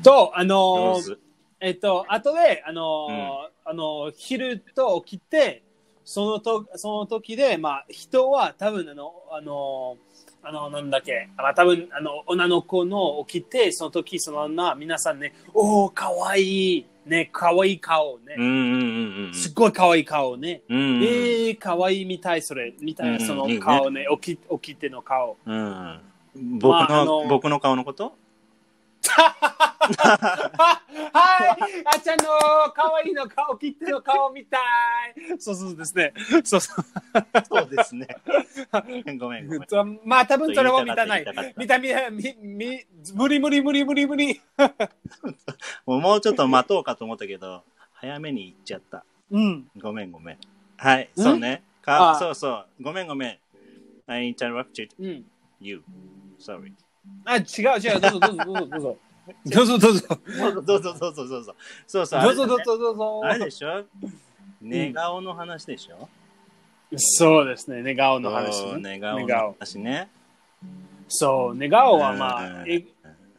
[0.01, 1.21] と、あの上手。
[1.59, 5.61] えっと、後で、あの、あの、昼と起きて、
[6.05, 9.97] そのと、その時で、まあ、人は多分、あの、あの、
[10.41, 19.33] あの、なんだっけ、まあ、多分、あの、女の子の起きて、その時、その女、皆さんね、おー、かわいい、ね、かわいい顔ねうん、うんうんうん。
[19.33, 20.61] すっごいかわいい顔ね。
[20.69, 22.73] うんうん、えー、かわいいみたい、それ。
[22.79, 25.37] みたいな、うんそのいいね顔ね、起き起きての顔。
[25.45, 25.99] うん。
[26.59, 28.13] 僕の、まあ僕の顔のこと？
[31.11, 32.25] はい、あちゃんの
[32.75, 34.61] 可愛いの顔、切手の顔みたい。
[35.39, 36.13] そうそうですね。
[36.43, 36.85] そうそう。
[37.47, 38.07] そうですね。
[38.71, 39.61] ごめんごめん。
[39.61, 41.25] とまあ、多分それは見たない。
[41.57, 44.41] 見た見た、み、み、無理無理無理無理無理。
[45.85, 49.03] もうもうちょっと待とうかと思ったけど、早めに行っちゃった。
[49.31, 49.67] うん。
[49.81, 50.37] ごめんごめん。
[50.77, 51.21] はい、ん？
[51.21, 51.63] そうね。
[51.81, 52.67] かあそうそう。
[52.81, 53.37] ごめんごめん。
[54.07, 55.25] I interrupted うん。
[55.59, 55.83] you.
[56.39, 56.73] Sorry.
[57.25, 57.43] あ、違う
[57.79, 57.99] 違う。
[57.99, 58.97] どうぞどうぞどうぞどうぞ。
[59.45, 60.07] どうぞどうぞ。
[60.65, 61.55] どうぞ どうぞどうぞ。
[61.87, 62.21] そうそう。
[62.21, 63.21] どうぞどうぞどうぞ。
[63.25, 63.83] あれでしょ？
[64.61, 66.09] 寝顔の話でしょ？
[66.97, 67.83] そうですね。
[67.83, 68.93] 寝顔の話そうね。
[68.93, 70.09] 寝顔の話ね。
[71.07, 72.65] そう、寝顔はまあ、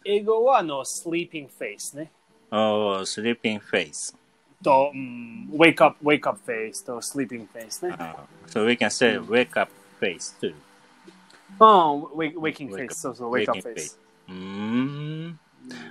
[0.04, 2.11] 英語はあの、sleeping face ね。
[2.52, 4.14] Oh, sleeping face.
[4.62, 7.94] と、うん、wake up, wake up face と sleeping face ね。
[7.94, 8.14] Uh,
[8.46, 10.54] so we can say wake up face too.
[11.58, 12.82] うん、wake, waking Wake face。
[12.84, 13.98] up- そうそう、wake up waking face。
[14.28, 14.34] うー
[15.28, 15.38] ん。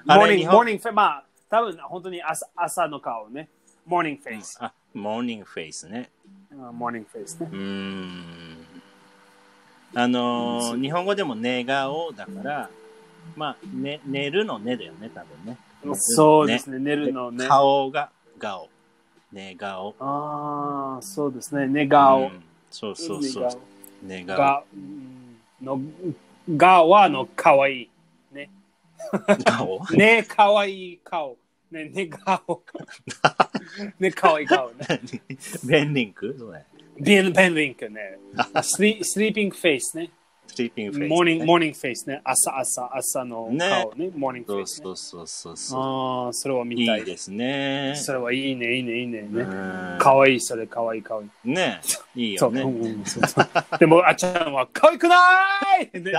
[0.08, 0.92] あれ morning, 日本 morning face。
[0.92, 3.50] まあ、多分本当に朝朝の顔ね。
[3.88, 4.64] morning face。
[4.64, 6.10] あ、morning face ね。
[6.52, 7.56] うん morning face ねう。
[7.56, 8.66] ーん。
[9.96, 12.70] あのー日本語でも寝顔だから、
[13.36, 15.58] まあ、ね、寝るの寝だよね、多分ね。
[15.96, 17.48] そうですね、寝るのね。
[17.48, 18.70] 顔が顔。
[19.32, 19.96] 寝顔。
[20.00, 22.22] ああ、そうですね、寝顔。
[22.22, 23.50] うんそうそうそう。
[24.04, 24.64] 寝顔。
[25.62, 25.80] の、
[26.56, 27.90] がはのかわいい。
[28.32, 28.50] ね。
[29.46, 31.38] 顔ね、かわいい顔。
[31.72, 32.64] ね、ね、顔。
[34.00, 35.02] ね、かわいい顔ね。
[35.66, 36.36] ベンリンク？
[36.38, 36.66] それ。
[37.00, 38.18] ビン、ベンリンクね。
[38.62, 40.10] スリスリーピングフェイスね。
[40.50, 42.22] スリーピングフェイス、モーニング、モーニングフェイスね。
[42.24, 44.10] 朝、朝、朝の顔ね。
[44.16, 44.84] モーニングフェイスね。
[44.84, 45.80] そうそうそうそうそう。
[46.26, 47.00] ああ、それは見たい。
[47.02, 47.94] いいですね。
[47.96, 49.20] それはいいね、いいね、いいね。
[49.20, 51.30] うねんかわいい、それ、かわいい、かわいい。
[51.52, 51.82] ね
[52.16, 52.62] いいそう、よね。
[52.64, 53.48] うんうんそうそう
[53.80, 55.16] でも、あっちゃんは、かわいくな
[55.94, 56.12] いね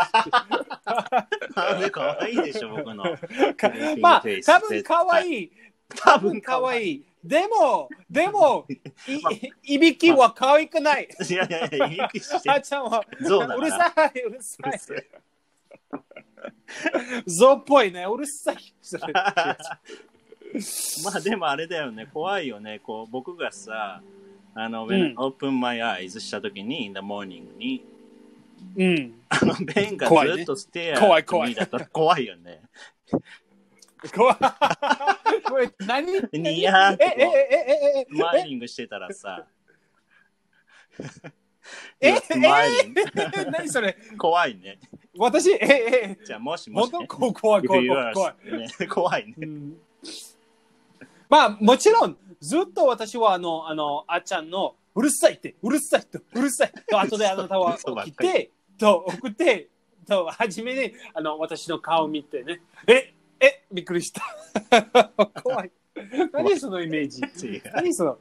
[1.91, 3.05] かわいいでしょ、僕の。
[3.57, 5.51] かまあ、多分かわいい。
[5.97, 7.05] 多多分かわいい。
[7.23, 8.67] でも、でも、
[9.65, 11.09] いいびきはかわいくない。
[11.29, 14.81] いやいやいや、いびきしてあっちゃんは、うるさい、うるさい。
[17.27, 18.57] 象っぽいね、うるさい。
[21.05, 22.81] まあでもあれだよね、怖いよね。
[22.81, 24.03] こう僕がさ、
[24.55, 27.85] あの、うん open my eyes したときに、in the morning に、
[28.77, 29.15] うん。
[29.29, 32.61] あの、ベンがずっとステア怖い怖いだったら怖いよね。
[34.15, 34.37] 怖い。
[35.45, 36.07] これ何？
[36.33, 39.47] ニヤーってこうえ、え、え、え、え、スマイリングしてたらさ、
[42.01, 42.95] え、え、You're smiling
[43.47, 44.79] え、何それ怖いね。
[45.19, 48.57] 私、え、え、え、じゃあもしも本し、ね、当怖い、怖い、怖い、怖い。
[48.57, 49.35] ね怖いね。
[49.39, 49.77] うん
[51.29, 59.69] まあ、もちろん、ずっと私は、あの、あの、あっちゃんの、うるさいって、うるさいと、うるさいと、後であなたは嘘ばって、と、送って、
[60.09, 64.23] と、初めに、あの、私の顔見てね、え、え、びっくりした。
[65.43, 65.71] 怖い。
[66.33, 67.23] 何そのイメージ？
[67.47, 68.19] 違う何その、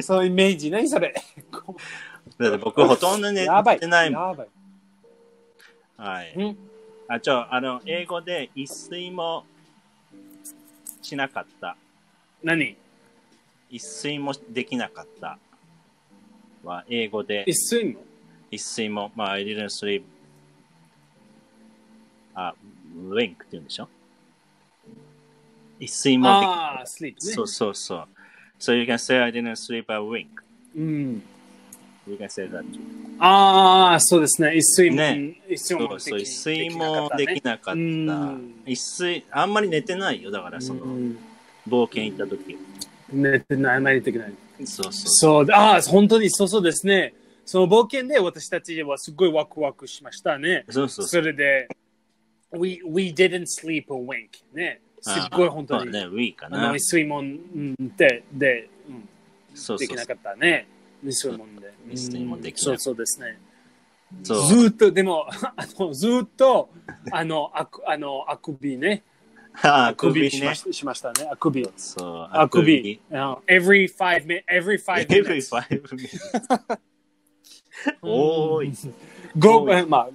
[0.00, 0.70] そのイメージ？
[0.70, 1.14] 何それ？
[2.38, 3.80] だって僕ほとんど寝やばい。
[3.80, 4.28] てないもん。
[4.30, 4.48] やばい。
[5.96, 6.34] はい。
[6.36, 6.58] うん
[7.08, 9.44] あ、ちょ、あの、英語で一睡も
[11.02, 11.76] しなかった。
[12.42, 12.76] 何？
[13.70, 15.38] 一睡もできなかった。
[16.64, 18.00] は、英語で一睡も？
[18.50, 20.02] 一睡も、まあ、I didn't sleep.
[22.34, 22.54] あ、
[23.08, 23.84] wink って言うんでしょ？
[23.84, 23.95] 一
[25.80, 27.26] 睡もでああ、っスリープた。
[27.26, 27.32] ね。
[27.34, 28.06] そうそうそう。
[28.58, 30.26] So you can say I didn't sleep a wink.
[30.76, 31.22] うん。
[32.08, 32.64] You can say that.
[33.18, 34.56] ああ、そうですね。
[34.56, 37.72] 一睡も、ね一睡もそうそう、一睡もできなかった。
[37.72, 40.30] うん一睡、あんまり寝てないよ。
[40.30, 41.18] だから、その、うん
[41.68, 42.56] 冒険行った時。
[43.12, 44.32] 寝てない、あまりできない。
[44.64, 45.42] そうそう。
[45.42, 47.12] そう、ああ、本当にそうそうですね。
[47.44, 50.64] その冒険で私たちはすごいワクワクしましたね。
[50.70, 51.20] そうそうそ。
[51.20, 51.68] れで、
[52.52, 54.80] we, we didn't sleep a wink ね。
[55.00, 55.90] すっごい本当に。
[55.90, 56.76] ウィーかなあの、。
[56.76, 59.08] 一睡も、うん、で、で、うん、
[59.54, 60.68] そうできなかったね。
[61.04, 61.72] 一睡もんで。
[61.90, 63.38] 一睡もできなかったそうそうですね。
[64.22, 66.70] ずーっと、でも、 あのずーっと、
[67.10, 69.02] あの、あくあの、あくびね。
[69.62, 70.54] ああくびしまね。
[70.54, 71.28] ししましたね。
[71.30, 71.68] あくび。
[71.76, 73.00] そう、あくび。
[73.10, 75.48] every five minutes, every five Every minutes.
[75.48, 76.78] five minutes.
[78.02, 78.72] 多い。
[79.38, 80.08] ごまあ、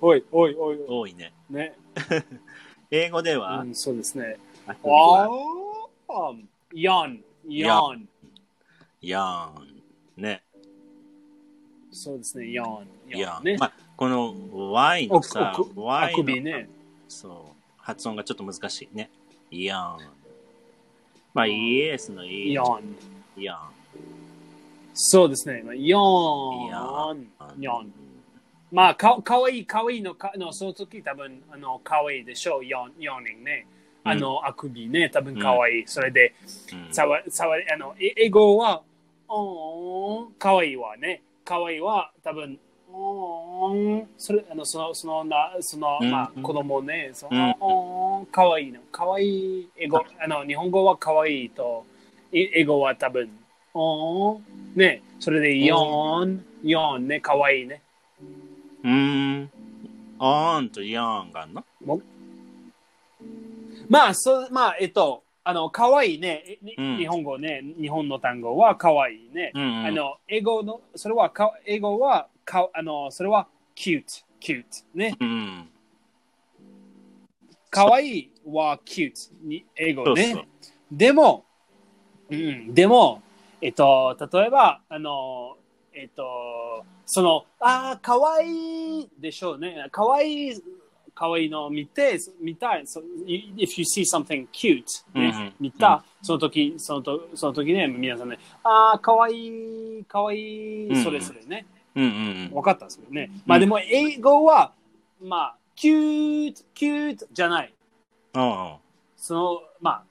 [0.00, 1.32] おい、おい、おい、お多いね。
[1.50, 1.54] い。
[1.54, 1.74] ね。
[2.90, 3.60] 英語では？
[3.60, 4.36] う、ん、そうですね。
[4.66, 5.24] あくびは
[6.08, 6.32] ああ、
[6.74, 8.06] yawn, yawn.
[9.00, 9.82] ヤーン。
[10.16, 10.42] ね。
[11.92, 13.58] そうですね.ヤねーン。。
[13.58, 14.34] まあ、この
[14.72, 16.68] Y のさ Y のね。
[17.08, 17.32] そう、
[17.78, 19.10] 発音がちょっと難しいね。
[19.50, 19.98] ヤーン。
[21.32, 22.96] まあ、イエスのイ.ヤーン。
[24.94, 25.62] そうですね。
[25.64, 27.90] ヤーン yawn.
[28.72, 33.66] まあ、かかわいい、かわいいのかの、その時多分、あの、かわいいでしょう、yawn- yawning ね。
[34.04, 35.84] あの、あくびね、多分可愛い。
[35.86, 36.34] それで、
[36.72, 36.94] うん。
[36.94, 38.82] さわ、さわ、あの、え英語は、
[39.28, 41.22] おーん、可愛いわね。
[41.44, 42.58] 可愛いは、多分、
[42.92, 48.80] おーん、それ、あの、その、その、な、その、うんまあ、子供ね、そうんの、おーん、可愛いの。
[48.92, 50.26] 可愛い、英語、あ。
[50.28, 51.84] の、日本語は可愛いと、
[52.32, 53.28] い英語は多分、
[53.74, 54.42] おーん、
[54.76, 57.82] ね、それで、ヨーン、ヨーンね、可愛いね。
[58.82, 59.50] うーん。
[60.22, 61.48] オンとヨーンがあ
[63.88, 69.52] まあ、そう、まあ、えっと、あの、可愛いね、にうん日本語ね、日本の単語は可愛いね。
[69.54, 74.04] うんうんあの、英語の、それはか、英語は、か、あの、それは、cute、
[74.40, 74.64] cute
[74.94, 75.16] ね。
[75.18, 75.68] うん。
[77.70, 80.22] 可愛いは cute に、英語ね。
[80.24, 80.44] そうそう。
[80.92, 81.46] でも、
[82.28, 83.22] うん、でも、
[83.62, 85.56] えっと、例えば、あの、
[85.92, 89.88] えっと、その、ああ、可愛いでしょうね。
[89.90, 90.62] 可愛い
[91.14, 92.84] 可愛いのを見て、見たい。
[92.84, 99.32] So, if you see something cute, ねうんうん見た、その時、そのとその時ね、皆さんね、ああ、可愛
[99.98, 101.66] い可愛いうんそれぞれね。
[101.94, 103.30] うんうん分かったんですけどね。
[103.44, 104.72] まあでも、英語は、
[105.20, 107.74] まあ、cute, cute じゃない。
[108.34, 108.42] うん。
[108.42, 108.76] うん
[109.16, 110.02] その、ま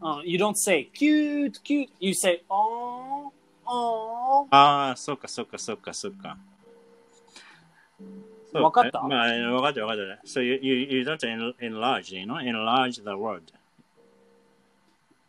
[0.00, 3.23] あ、uh, you don't say cute, cute, you say, oh,
[3.66, 4.46] oh.
[4.50, 6.36] ああ、そっかそっかそっかそっか。
[8.52, 9.02] そうわかった？
[9.02, 10.26] まあ、わかったわかった。
[10.26, 12.36] So you, you, you don't en- enlarge, you know?
[12.36, 13.42] Enlarge the word.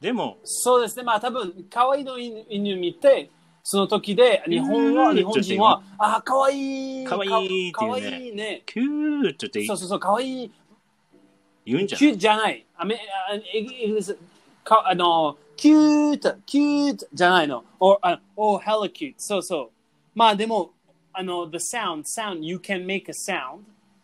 [0.01, 1.03] でも、そうですね。
[1.03, 3.29] まあ多分、可愛いの犬犬見て、
[3.63, 8.63] その時で、日本は、うん日本人は、あ、可愛い可愛いってか可いうね愛いね。
[8.67, 10.51] cute ってそうそうそう、可愛い
[11.65, 11.99] 言うんじゃん。
[11.99, 12.63] cute じゃない。
[12.77, 12.99] アメ
[13.31, 14.15] あイギリス
[14.63, 17.63] かあの、 cute、cute じゃないの。
[17.79, 19.15] or, あ oh, hella cute.
[19.17, 19.69] そうそう。
[20.13, 20.71] まあでも、
[21.13, 23.59] あの、the sound, sound, you can make a sound.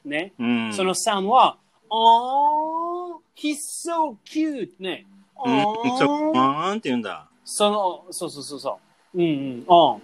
[0.06, 0.34] ね。
[0.40, 0.74] うん。
[0.74, 1.58] その sound は、
[1.90, 5.06] oh, he's so cute ね。
[5.44, 7.28] うん、Oh そう、あーんって言うんだ。
[7.44, 8.80] その、そうそうそうそ
[9.14, 9.18] う。
[9.18, 9.56] うんうん。
[9.58, 9.64] うん。
[9.66, 10.02] と、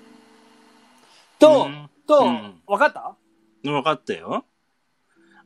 [1.40, 3.16] うんと、うんわかった？
[3.64, 4.44] 分かったよ。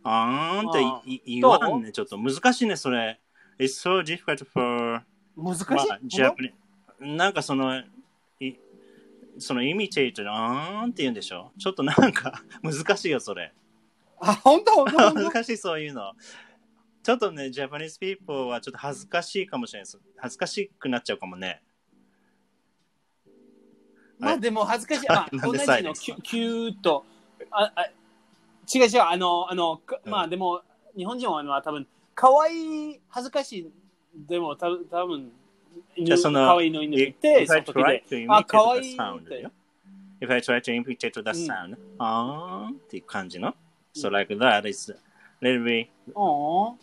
[0.04, 1.92] あーんって言わんね。
[1.92, 3.20] ちょっと難しいね、それ。
[3.60, 5.04] It's so difficult for
[5.42, 6.36] 難しい、まあ、ジャパ
[7.02, 7.80] ニなんかその、
[8.40, 8.54] い
[9.40, 11.52] その imitate のあーんって言うんでしょ？
[11.58, 13.54] ちょっとなんか 難しいよ、それ。
[14.20, 14.86] あ、本当？
[14.86, 15.14] 本当？
[15.32, 16.14] 難しい、そういうの。
[17.04, 20.00] ちょっとね、 Japanese people はちょっと恥ずかしいかもしれないです。
[20.18, 21.64] 恥ずかしくなっちゃうかもね。
[24.20, 25.08] まあでも恥ずかしい。
[25.10, 27.04] まあ、同じのキュ cute。
[27.50, 27.86] ああ
[28.74, 29.02] 違う違う。
[29.02, 30.62] あの、あの、かまあでも、
[30.96, 33.72] 日本人はあの多分、可愛い恥ずかしい。
[34.16, 35.32] でも、た多分
[35.96, 39.48] 犬じゃあその可愛いの犬見て、if そ I の時 try で to、あ、imitate 可愛 the いっ sound て。
[40.22, 43.56] If I try to imitate the sound, あーんっていう感じの
[43.96, 44.96] ？So like that is
[45.42, 45.88] little bit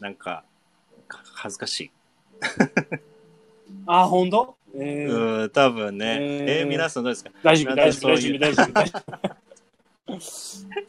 [0.01, 0.45] なんか
[1.07, 1.91] か恥ずかしい。
[3.87, 4.57] あ、本当？
[4.75, 6.19] えーうーん、多分ね。
[6.21, 7.31] えーえー、皆さんどうですか？
[7.43, 9.03] 大丈夫、大丈夫、大丈夫、大丈夫、大丈夫。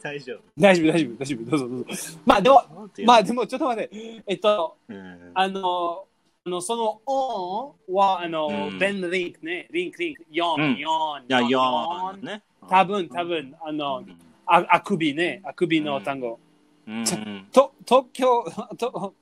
[0.02, 0.42] 大丈夫。
[0.58, 2.18] 大丈夫、大丈夫、大丈夫、どうぞどうぞ。
[2.26, 6.04] まあでも、まあでも、ちょっと待って、えっと、うんあの、
[6.46, 8.78] あのそのオンは、あの、うん。
[8.78, 10.78] ベンリンクね、リンクリンク、ヨン、うん。
[10.78, 12.42] ヨン、いや、ヨンヨーンね。
[12.66, 14.02] 多分、多分、あの、
[14.46, 16.40] ああくびね、あくびの単語。
[16.86, 16.98] うん。
[17.00, 18.44] うんと東京、
[18.78, 19.14] と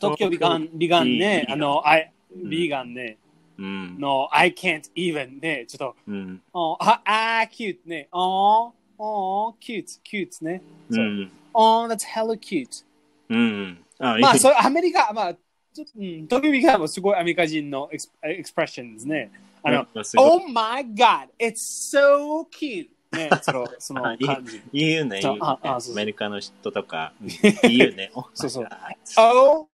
[0.00, 3.18] 東京ビガン、ビガンね、ビあの、あいビガンね、
[3.56, 4.00] うん。
[4.00, 6.42] の、I can't even ね、ちょっと、うん。
[6.52, 10.62] おあ、あ、cute ね、おー、おー、cute、cute ね。
[10.90, 11.04] そう。
[11.04, 11.30] うん。
[11.54, 12.84] おー、that's hella cute。
[13.28, 13.84] うん。
[14.00, 15.36] あ、まあ、それアメリカ、まあ、
[15.82, 19.30] うん、東京ビガンもすごいアメリカ人のエクスエクスプレッションですね。
[19.62, 19.86] あの、
[20.16, 21.56] Oh my god, it's
[21.92, 22.88] so cute!
[23.12, 24.62] ね、その、 そのあいい感じ。
[24.72, 27.28] 言うね、言うねアメリカの人とか、う ん
[27.62, 28.10] 言うね。
[28.34, 29.68] そうそうあ Oh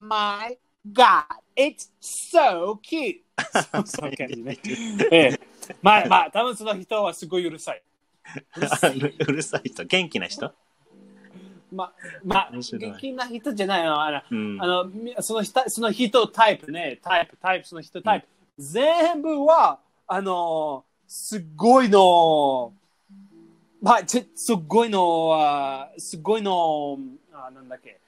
[0.00, 0.58] my
[0.92, 1.24] god,
[1.56, 3.20] it's so cute!
[3.86, 4.58] そういう感じね。
[5.10, 5.40] ええ。
[5.82, 7.82] まあまあ、多分その人はすごいうるさい。
[8.56, 8.60] う
[9.32, 10.54] るさい人、元気な人？
[11.74, 11.92] まあ、
[12.24, 14.02] まあ、面白い元気な人じゃないの。
[14.02, 18.26] あの、うんあのみその人、その人タイプね、タイプ、タイプ、その人タイプ。
[18.58, 22.72] 全部は、あの、すごいの、
[23.82, 26.98] まあ、ちすごいのは、すごいの、
[27.32, 28.00] あなんだっけ、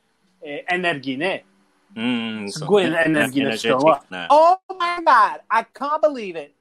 [0.43, 1.45] えーエネルギーね。
[1.95, 2.51] うん。
[2.51, 6.56] すごいエネルギーの人は、Oh my god, I can't believe it.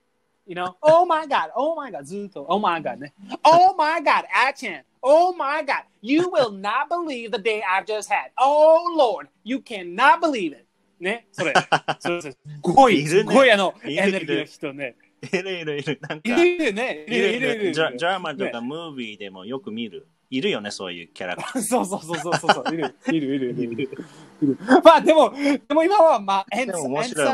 [0.48, 3.14] You know, oh my god, oh my god, ずっと、oh my god ね。
[3.44, 4.84] Oh my god, action.
[5.02, 8.32] Oh my god, you will not believe the day I've just had.
[8.38, 10.66] Oh lord, you cannot believe it.
[11.00, 11.54] ね、それ。
[12.00, 14.96] すごい、すごいあの、エネルギーの人ね。
[15.22, 16.00] いるいるいる。
[16.08, 17.06] なんか、いるいるね。
[17.08, 17.66] いいるいるいるいる。
[17.70, 20.08] るドラドラマとかねムービーでもよく見る。
[20.30, 21.62] いるよね、そういうキャラクター。
[21.62, 24.58] そうそうそうそうそう、いる、いる、いる、いる、いる。
[24.84, 25.34] まあでも、
[25.68, 26.92] でも今は、まあ、エンさん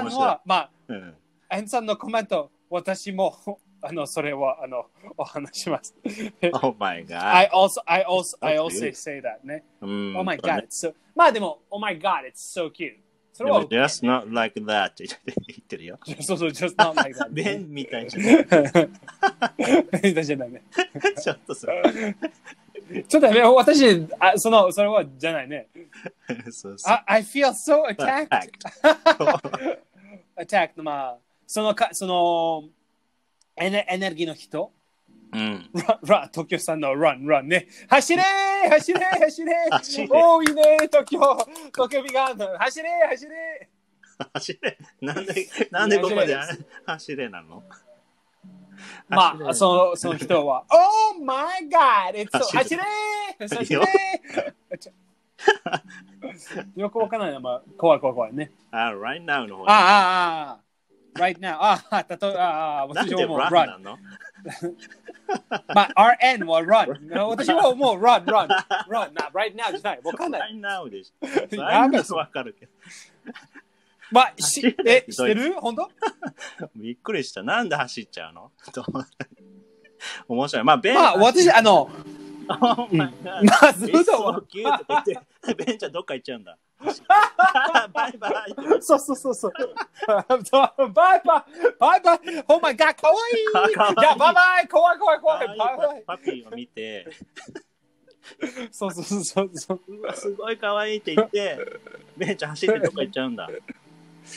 [0.08, 1.16] は、まあ、うん。
[1.50, 3.36] エンさんのコメント、私も、
[3.82, 4.86] あの、それは、あの、
[5.18, 5.94] お話します。
[6.64, 7.20] Oh my god.
[7.22, 9.66] I also, I also, I also say that ね。
[9.82, 10.18] うん。
[10.18, 12.96] Oh my god, ね it's so, まあでも、Oh my god, it's so cute.
[13.34, 16.00] そでもれは OK、just not like that って言ってるよ。
[16.22, 17.30] そうそう、just not like that.
[17.30, 18.46] ベンみたいじゃない。
[20.02, 20.64] ベンじゃないね。
[21.22, 21.68] ちょっとさ。
[23.08, 25.68] ちょっとね、私、あその、それはじゃないね。
[26.52, 26.94] そうそう。
[26.94, 28.30] I, I feel so attacked.
[28.82, 29.80] Attacked.
[30.38, 31.18] attacked, まあ、
[31.52, 32.64] そのか、その、
[33.58, 34.72] エネエネルギーの人、
[35.34, 35.70] うん。
[35.74, 37.68] ララ東京さんの run, run ね。
[37.90, 39.78] 走れー走れー走れー。
[39.78, 40.08] 走れ。
[40.16, 41.20] 多いね東京。
[41.74, 43.70] 東京ビガン走れー走れ
[44.34, 44.78] 走れ。
[45.02, 46.38] なんで、なんでここで
[46.86, 47.64] 走れなの？
[49.10, 50.64] ーまあ、そのその人は。
[50.72, 52.30] Oh my god!
[52.32, 52.84] 走走れ
[53.40, 53.82] 走れ
[56.78, 58.54] よくわからないな、まあ、怖い怖い怖いね。
[58.72, 60.71] あ、right now の方ああ、ああ、
[61.16, 61.58] right now.
[61.60, 63.78] ああ、たとえ、ああ、私はもう run な。
[63.78, 63.98] の
[65.74, 67.28] まあ、RN は run。
[67.28, 68.48] 私はもう run, run,
[68.88, 69.14] run?
[69.14, 70.02] な、right now じゃない。
[70.04, 70.54] わかんない。
[70.54, 71.14] right now でし
[72.14, 72.72] わかるけど。
[74.12, 75.54] まあ、 しえ、してる？
[75.54, 75.90] 本当？
[76.76, 77.44] びっくりした。
[77.44, 78.52] なんで走っちゃうの？
[80.28, 80.66] 面白い。
[80.66, 81.90] まあ、ベンまあ、私、あの、
[82.50, 82.88] Oh.
[82.92, 83.10] ま
[83.62, 84.46] あ、ずっと
[85.56, 86.58] ベンちゃんどっか行っちゃうんだ。
[87.94, 88.56] バイバイ。
[88.82, 89.54] そうそうそうそう。
[90.08, 91.22] バイバイ
[91.80, 92.96] バイバイ !Oh my god!
[92.96, 97.08] かわいいかわいいいや、バイバイ怖い怖い怖いバイバイパピーを見て、
[98.72, 101.58] そうそうそうそうすごい可愛いって言って、
[102.18, 103.50] ベンちゃん走ってどっか行っちゃうんだ。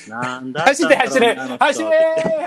[0.09, 1.91] なんだ走れ走れ走れ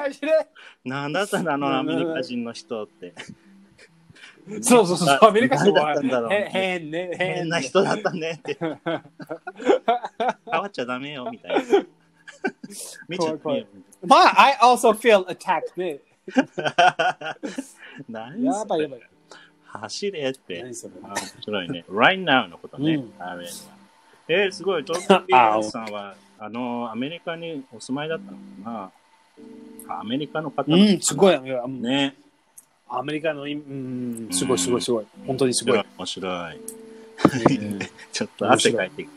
[0.03, 0.47] 走れ
[0.83, 3.13] なんだったんだ、あのアメリカ人の人って。
[4.61, 8.57] そうそうそう、アメリカ人は誰だったんだろうへ変ね、変変な人だったねって。
[8.59, 8.71] 変
[10.45, 11.61] わっちゃダメよ、みたいな。
[13.07, 13.65] 見ちゃってよ。
[14.05, 15.99] まあ、I also feel attacked ね。
[18.09, 19.01] 何やばいやばい。
[19.65, 20.63] 走れって。
[20.63, 21.85] 面白いね。
[21.89, 23.03] right now のことね。
[24.27, 24.85] えー、すごい。
[24.85, 28.91] トーキーさんは、あの、アメリカにお住まいだったのかな
[29.89, 31.35] あアメリカの方うん、すごい。
[31.35, 32.15] うんね。
[32.89, 35.05] アメリカのい、うん、すごいすごいすごい。
[35.25, 35.83] 本当にすごい。
[35.97, 36.55] 面白い。
[36.55, 37.79] うん
[38.13, 39.09] ちょっと汗かいてき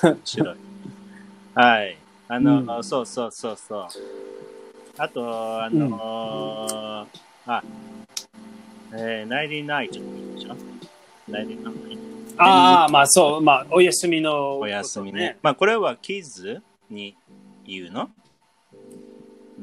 [0.00, 0.08] た。
[0.10, 0.56] 面白い。
[1.54, 1.96] はい。
[2.28, 3.88] あの、うんそうそうそうそう。
[4.96, 7.62] あと、あのーあ、
[8.94, 10.00] えー、ナイリーナイトで
[10.40, 10.56] しょ
[11.28, 12.42] ナイリーナイト。
[12.42, 15.36] ああ、まあそう、まあ、お休みの、お休みね。。
[15.42, 17.16] まあ、これはキズに
[17.66, 18.10] 言うの？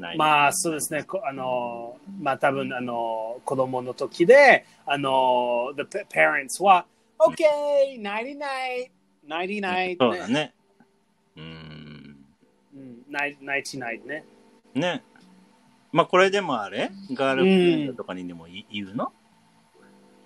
[0.02, 6.84] ないまあそうですね、こあの、まあ多分、あの、子供の時で、あの、the pa- parents は、
[7.18, 8.90] OK、nighty night、
[9.26, 10.52] nighty night、そうだね。
[11.36, 12.16] うーん。
[12.74, 14.24] うん、night nighty night ね。
[14.74, 15.02] ね。
[15.92, 16.90] まあ、これでもあれ？
[17.12, 19.12] ガールフレンドとかにでもい言うの？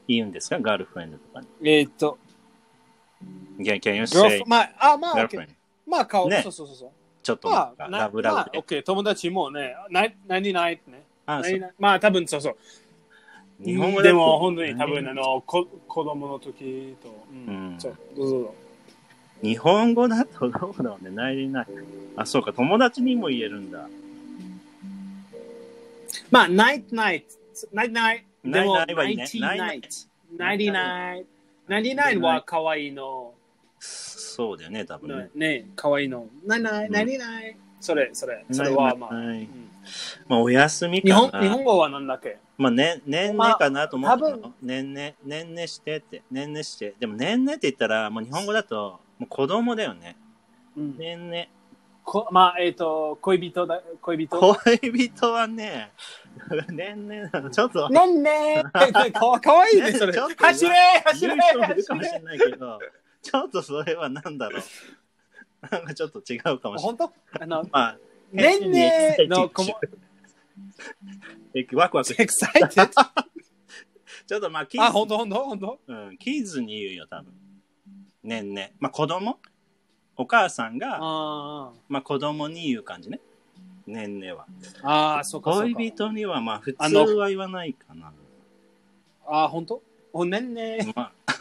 [0.08, 0.58] 言うんですか？
[0.60, 1.46] ガールフレンドとかに。
[1.62, 2.18] えーっと、
[3.58, 5.28] Can, can you girlfriend say まあ、あ、まあ?
[5.86, 6.90] まあ、顔、ねそうそうそうそう。
[7.26, 8.58] ちょっとまあ、ラブラブで。
[8.58, 11.02] まあ、OK、友達もね、night- nighty night ね。
[11.26, 11.52] あそう。
[11.54, 12.56] nighty night まあ、多分そうそう。
[13.64, 17.72] 日本語でも本当に多分あのこ子供の時と、うん。
[17.72, 17.80] うん。
[17.80, 18.54] そうどうぞ
[19.42, 21.10] 日本語だとどうだろうね。
[21.10, 21.62] ないりな。
[21.62, 21.66] い。
[22.16, 22.52] あ、そうか。
[22.52, 23.88] 友達にも言えるんだ。
[26.30, 27.26] まあ、ナイトナイト、
[27.72, 29.88] ナイトナイト、でも、ナイティナイト、
[30.38, 31.28] ナイティナイト、
[31.66, 33.34] ナイティナイトは可愛いの、
[34.36, 35.30] そうだよね、多分ね。
[35.34, 39.10] ね、可愛いの、ナイナイ、うんナイティナイト、それ、それ、それはまあ、
[40.28, 41.42] まあ、お休み日本、かな。
[41.44, 42.36] 日本語はなんだっけ？
[42.58, 44.52] まあ、ね、年々かなと思ったまあ多の。
[44.60, 46.22] 年々、年々してって。
[46.30, 46.94] 年々して。
[47.00, 50.16] でも、年々って言ったら、もう日本語だと、もう子供だよね。
[50.76, 51.44] うん年々。
[52.04, 54.38] こまあ、えっ、と、恋人だ、恋人？
[54.38, 55.92] 恋人はね、
[56.70, 60.12] 年々、ちょっと、なんねーかかわいいね、それ。
[60.12, 60.70] 走れ
[61.04, 62.78] 走れ走れかもしれないけど、
[63.30, 64.62] ちょっとそれはなんだろう。
[65.70, 66.96] なんかちょっと違うかもしれない。
[66.96, 67.12] 本当？
[67.42, 67.98] あの、まあ、
[68.32, 69.80] ねんねーの子も、
[71.54, 72.90] えワクワクしてエクサイテッ
[74.26, 74.84] ちょっとまあ、キド。
[74.84, 75.18] あ、ッ本当？
[75.18, 75.44] 本当？
[75.44, 75.78] 本当？
[75.86, 77.32] ズ、うん、キッズに言うよ、多分。
[78.22, 78.74] ねんね。
[78.80, 79.38] まあ、子供？
[80.16, 83.20] お母さんが、あまあ、子供に言う感じね。
[83.86, 84.46] ねんねは。
[84.82, 85.74] あ、ああ、そうかそうか。
[85.76, 88.12] 恋人には、まあ、普通は言わないかな。
[89.26, 89.82] ああ、本当？
[90.12, 90.92] おねんね。
[90.96, 91.12] まあ、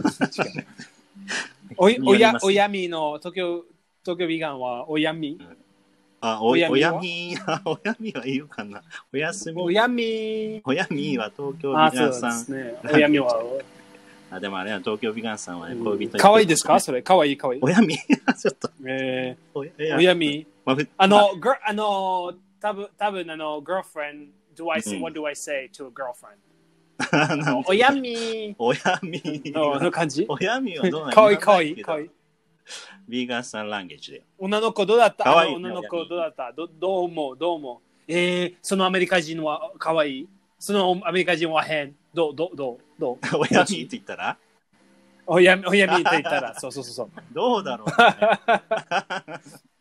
[1.78, 3.64] おや、おやみの東京、
[4.04, 5.40] 東京ビガンはおやみ？
[6.22, 6.94] あ、おおやみは？
[6.96, 8.82] おやみ、あ おやみは言うかな。
[9.14, 9.62] おやすみ。
[9.62, 10.62] おやみ。
[10.64, 12.40] おやみは東京ああ、そうで皆さん。
[12.40, 12.76] すね。
[12.94, 13.44] おやみは？
[14.32, 16.80] あ、でもあれは東京ビガンさんはね、恋人かわいいですか？
[16.80, 17.02] それ。
[17.02, 17.62] かわいいかわいい。
[17.62, 18.70] 親身 ちょっと。
[18.86, 20.48] えおやー、親身。
[20.66, 26.38] まあの、グあの、多分多分あの、girlfriend, do I say, うん what do I say to a girlfriend?
[27.12, 29.22] あなんで親身親身。
[29.52, 30.26] のの感じ？
[30.30, 32.10] 親身はどうなのかわいいかわいいかわいい。
[33.08, 34.24] ビーガンさんランゲージだよ。
[34.40, 35.26] 女の子どうだった？
[35.26, 36.52] かわいいあの女の子どうだった？
[36.54, 37.38] どどう思う？
[37.38, 38.12] どう思う？
[38.12, 40.20] えー、そのアメリカ人はかわい？
[40.20, 40.30] い
[40.60, 41.96] そのアメリカ人は変？
[42.14, 43.18] どうどうどうどう？
[43.50, 44.38] 親身って言ったら？
[45.28, 47.10] おやみ、おやみって言ったら、そうそうそうそう。
[47.34, 47.88] どうだろう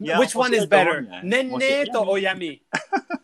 [0.00, 0.98] Which one is better?
[1.00, 2.62] うねねんねとおやみ。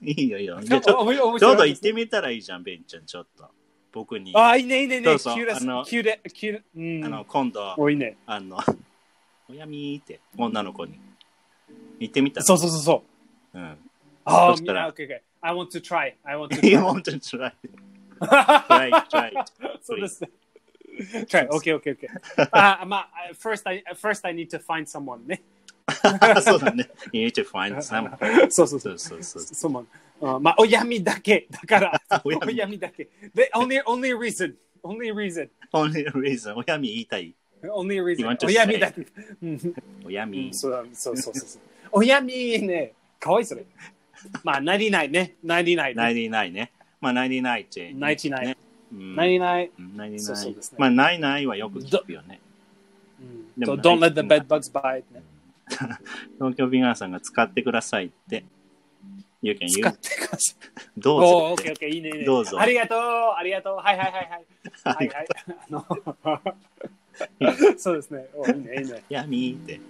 [0.03, 0.61] いいよいいよ。
[0.65, 3.49] ちょおおおちょうど行ってみたらいいじゃん、ベンちゃん、ちょっと。
[3.93, 4.33] 僕に。
[4.35, 5.19] ああ、いいね、いいね、いいね。
[5.19, 7.01] キューレスあの、キューレ、キューレ、うん。
[7.01, 8.17] の、今度、おいいね。
[8.27, 8.59] あの、
[9.51, 10.99] おやみーって、女の子に。
[12.01, 12.47] 行ってみたら？
[12.47, 13.05] そうそうそうそ
[13.55, 13.59] う。
[13.59, 13.79] うん。
[14.25, 14.95] あ、そしたら.
[15.41, 16.15] I want to try.
[16.25, 16.83] I want to You try.
[16.85, 17.53] want to try?
[18.21, 19.33] Try, try.
[19.81, 20.31] そうですね。
[21.27, 21.49] try.
[21.49, 22.09] OK, OK, OK.
[22.53, 25.43] あ、まあ、first I, first I need to find someone ね。
[26.43, 26.89] そうだね。
[27.13, 28.11] You need to find some.
[28.51, 28.99] そうそうそ。
[28.99, 29.55] そううそうそう。
[29.55, 29.87] そう
[30.21, 31.47] あまあ、おやみだけ。
[31.51, 33.09] だから、 おやみおだけ。
[33.35, 34.55] で、only, only reason.
[34.83, 35.49] Only reason.
[35.73, 36.55] Only reason.
[36.57, 37.35] おやみ言いたい。
[37.63, 38.47] Only reason.
[38.47, 39.07] おやみだけ。
[39.43, 39.75] うん
[40.05, 40.53] おやみ。
[40.53, 41.63] そうそうそうそう。
[41.93, 43.65] おやみね、かわいいそれ。
[44.43, 45.37] まあ、99ね。
[45.45, 46.03] 99ね。
[46.03, 46.73] 99ね。
[47.01, 47.91] まあ、99って。
[47.93, 48.57] 99ね。
[48.93, 49.71] うん99。
[49.79, 52.41] うん99そうそうですねまあ、99はよく聞くよね。
[53.59, 55.23] don't let the bed bugs bite ね。
[56.39, 58.45] 東京ビガンさんが使ってくださいって。
[59.41, 59.97] You can 使っ use.
[60.21, 60.57] てください。
[60.97, 61.63] どうおー、オぞって。
[61.63, 62.25] ッケーオッケー、いいねいいね。
[62.25, 62.99] どうぞありがとう、
[63.37, 63.77] ありがとう。
[63.77, 64.45] はいはいはいはい。
[64.97, 65.27] はいはい。
[65.49, 65.87] あの
[67.79, 68.27] そうですね。
[68.35, 69.03] おいいね、いいね。
[69.09, 69.81] やみーって。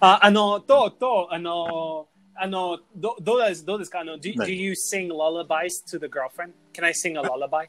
[0.00, 4.00] あ、あの、と、と、あの、あの、どどうですどうですか？
[4.00, 6.52] あの、do, 何？do you sing lullabies to the girlfriend?
[6.72, 7.68] Can I sing a lullaby?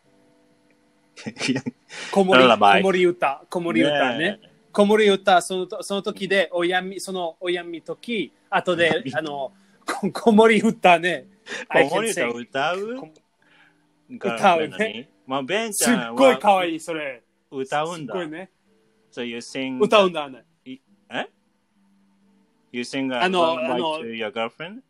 [2.12, 4.39] 子守 Lullaby 子守歌、子守歌ね。
[4.72, 9.51] 子守歌、そのとその時で、おやみ、そのおやみ時、後で、あの、
[9.86, 11.28] こ子守歌ね。
[11.69, 12.95] 子守歌歌う？
[12.97, 13.09] こ
[14.09, 15.09] 歌うね。
[15.26, 17.24] まあ、ベンちすっゃんごい可は愛い、それ。
[17.51, 18.24] 歌うんだすっご。
[18.24, 18.49] いね。
[19.11, 19.80] So you sing.
[19.80, 20.45] 歌うんだね。
[20.65, 20.80] え
[22.72, 24.82] ?You sing a あのあの to your girlfriend?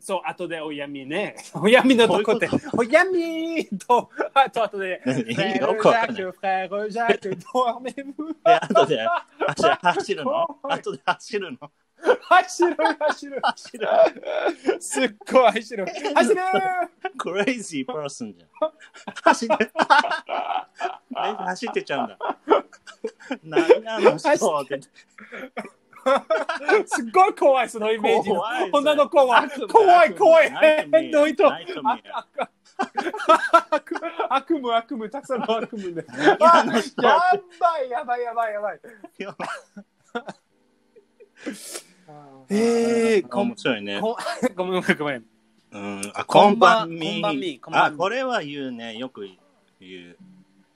[0.00, 1.36] そう、後でおやみね。
[1.54, 5.02] おやみのとこでおやみと、あと後で、
[5.60, 8.34] よくわかんないャック、フレールジャック、ドアメム。
[8.44, 9.06] で、後で
[9.46, 10.58] 走走るの？
[10.62, 11.70] 後で走るの？
[12.22, 13.88] 走る、走る、走る。
[14.80, 15.86] すっごい走る。
[16.14, 16.40] 走る
[17.20, 18.72] ?Crazy person じゃん。
[19.22, 19.68] 走って、え
[21.44, 22.18] 走ってちゃうんだ。
[23.44, 24.16] 何あの？
[24.16, 24.80] 人って。
[26.86, 28.30] すっごい怖い、そのイメージ。
[28.72, 29.48] 女の子は。
[29.70, 30.50] 怖い、怖い。
[30.50, 31.50] 変な人。
[31.50, 32.26] ナイトメア
[33.70, 33.96] 悪
[34.30, 36.06] 悪夢、悪夢、たくさんの悪夢ね。
[36.40, 37.18] あの人や
[37.60, 38.80] ばい、やばい、やばい、やばい。
[42.48, 44.00] えー、こん面白いね。
[44.00, 44.16] こ
[44.56, 45.24] ごめん、ごめん。
[45.72, 48.96] うん、あ、こんばんみあ、みこれは言うね。
[48.96, 49.28] よく
[49.78, 50.16] 言う。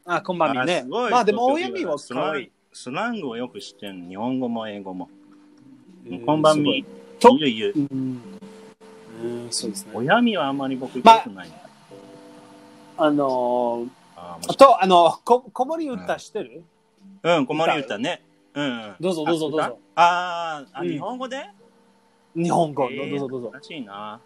[0.04, 2.52] あ、こんばんみねまあでも、おやみはスラン可愛い。
[2.76, 5.08] スラングをよく知ってる日本語も英語も。
[6.26, 6.84] こんばんみ。
[7.20, 7.88] と言う言う。
[7.92, 8.20] うん。
[9.22, 9.92] うん、そうですね。
[9.94, 11.48] 親みはあんまり僕言ったことない。
[12.98, 16.64] あのあー、と、あの、こ、子守歌してる？
[17.22, 18.22] うん、子守歌ね。
[18.54, 18.94] うん。
[18.98, 21.46] どうぞどうぞどうぞああ、あ、うん日本語で？
[22.34, 22.88] 日本語。
[22.90, 23.50] えーどうぞどうぞ。
[23.54, 24.20] らしいな。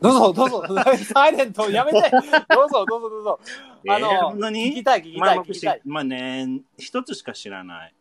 [0.00, 0.64] どうぞどうぞ。
[1.12, 2.10] サイレントやめて。
[2.10, 3.40] どうぞどうぞどうぞ。
[3.88, 5.80] あのえー聞きたい聞きまあ僕たい聞きたい。
[5.84, 7.94] まあね、一つしか知らない。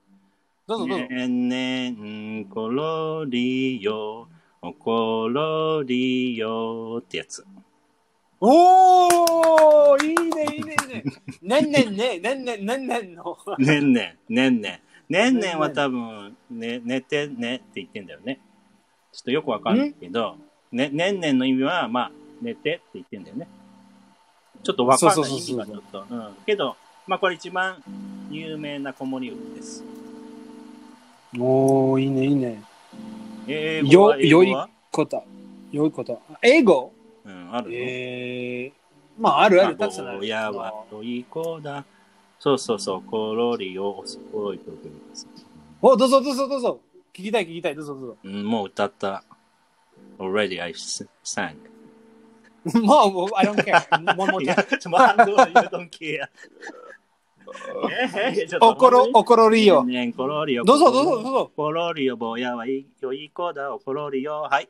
[0.68, 1.06] どうぞどうぞ。
[1.08, 4.28] ねんねんころりよ、
[4.62, 7.46] おころりよってやつ。
[8.40, 11.04] おーいいねいいねいいね。
[11.42, 13.38] ねんねんね、ねんねんねんねんの。
[13.58, 15.14] ねんねん、ねんねん。
[15.14, 18.40] ねんねんは多分、ね、寝てねって言ってんだよね。
[19.14, 20.36] ちょっとよくわかんないけど、
[20.76, 22.12] ね、ねんねんの意味は、まあ、
[22.42, 23.48] 寝てって言ってんだよね。
[24.62, 26.06] ちょっとわかんない意味がちょっと。
[26.10, 26.30] うん。
[26.46, 26.76] けど、
[27.08, 27.82] まあこれ一番
[28.30, 29.84] 有名な子守歌です。
[31.40, 32.64] おーいいねいいね。
[33.48, 34.18] 英語は？
[34.18, 35.24] よ、よいこと。
[35.72, 36.22] よいこと。
[36.42, 36.92] 英語？
[37.26, 40.20] うん、あるの、えー、まああるある、たくさんある。
[40.20, 41.86] 親は良い子だ？
[42.40, 45.28] そうそうそう、コロリをすごい曲です。
[45.82, 46.80] お、どうぞどうぞどうぞ。
[47.14, 48.18] 聞きたい聞きたい、どうぞどうぞ。
[48.24, 49.24] うん、もう歌った。
[50.20, 50.74] Already I
[51.24, 51.56] sang.
[52.82, 53.88] もう、もう I don't care.
[54.16, 54.78] One more time.
[54.78, 56.28] ちょ、まあ、どう you don't care.
[58.62, 59.86] おころ、おころりよ。
[60.66, 61.52] どうぞどうぞどうぞ。
[61.56, 62.74] ころりよ、坊やはよ
[63.14, 64.48] いい子だ、おころりよ。
[64.50, 64.70] はい。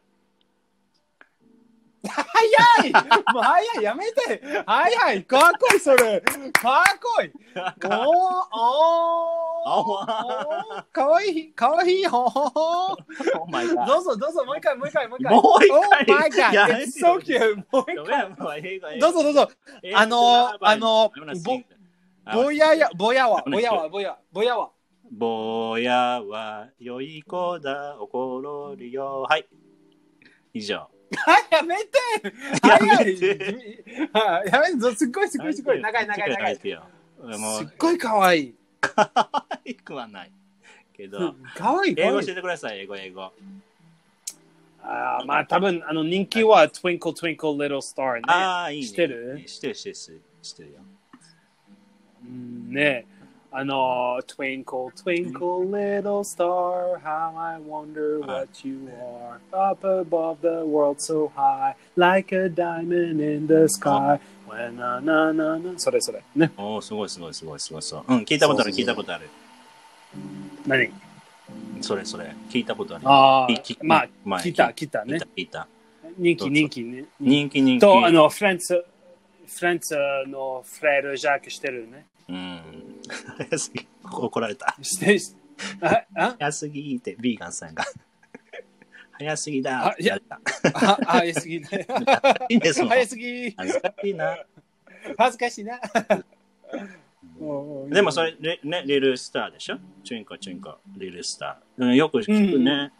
[2.07, 2.93] 早い。
[3.33, 4.41] もう早いやめて。
[4.65, 5.23] 早い。
[5.23, 6.21] かっこいいそれ。
[6.21, 7.31] かっこいい。
[7.55, 8.07] おー
[8.51, 9.65] おー。
[9.67, 12.97] おーかわいいかわいいほほほ
[13.37, 13.85] Oh.
[13.87, 15.33] どうぞどうぞもう一回もう一回もう一回。
[15.33, 19.49] もう一 Oh 回 my god it's so cute もう一回どうぞどうぞ。
[19.95, 21.11] あのあの.
[22.33, 24.71] ぼややぼやはぼやはぼやぼやは
[25.11, 29.25] ぼやは良い子だ、おころりよ。
[29.29, 29.47] はい。
[30.53, 30.87] 以上。
[31.17, 31.91] はいやめて
[32.67, 33.05] や早い。
[33.05, 35.81] めてはいやめてすっごいすごいすごい。
[35.81, 36.55] 長い長い長い。
[36.55, 36.61] す
[37.63, 38.41] っごいかわい。
[38.43, 40.31] い可愛くはない。
[40.93, 43.31] けど、かわい英語教えてください、英語、英語。
[44.81, 48.21] あーまあ多分あの人気は Twinkle Twinkle Little Star ね。
[48.27, 48.87] ああ、いいね。
[48.87, 49.95] 知ってる知ってる、知ってる、
[50.41, 50.75] 知ってるよ。
[52.23, 53.05] うんね
[53.57, 61.31] あの Twinkle Twinkle Little Star How I wonder what you are Up above the world so
[61.33, 67.81] high Like a diamond in the sky When na na na na それそれねおお、すごい、すごい、すごい、すごい。
[67.81, 68.03] そう。
[68.07, 69.29] うん、聞いたことある、聞いたことある。
[70.67, 70.91] 何？
[71.81, 72.35] それ、それ。
[72.49, 73.07] 聞いたことある。
[73.07, 73.47] ああ
[73.81, 75.67] まあ前来た聞いた、聞いた。
[76.17, 77.81] 人気人気ね人気、人気。
[77.81, 78.73] とあのフランス
[79.47, 79.95] フランス
[80.27, 82.84] のフレール・ジャックしてるねうん。
[83.09, 83.87] 早すぎ。
[84.03, 84.75] 怒られた。
[84.81, 85.17] して
[85.81, 86.35] ああ？
[86.39, 87.83] 早すぎって、ビーガンさんが。
[89.13, 90.39] 早すぎだあいややった。
[90.73, 91.87] あ早すぎね
[92.49, 92.89] いいね、その。
[92.89, 94.37] 早すぎ恥ずかしいな。
[95.17, 95.79] 恥ずかしいな。
[97.89, 99.77] でもそれ、ね、ねリルスターでしょ？
[100.03, 101.85] チュンコチュンコ、リルスター。
[101.85, 102.91] うん、よく聞くね。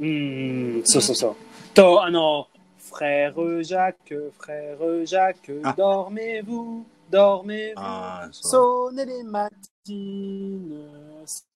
[0.00, 1.36] うん、そうそうそう。
[1.72, 2.48] と、あの、
[2.78, 6.84] frère Jacques, frère Jacques, あ dormez-vous,
[7.14, 8.92] dormez-vous, ああ、そう。
[8.92, 9.54] sonnez les matines,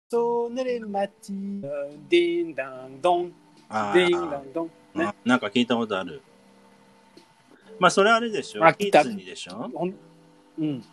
[0.08, 1.62] sonnez les matines,
[2.08, 3.32] ding dang dong,
[3.68, 4.70] あ ding ー dang dong.
[4.94, 6.22] ねあ、なんか聞いたことある。
[7.80, 8.72] まあ、それあれでしょ？
[8.74, 9.70] キッズにでしょ？
[10.58, 10.84] うん。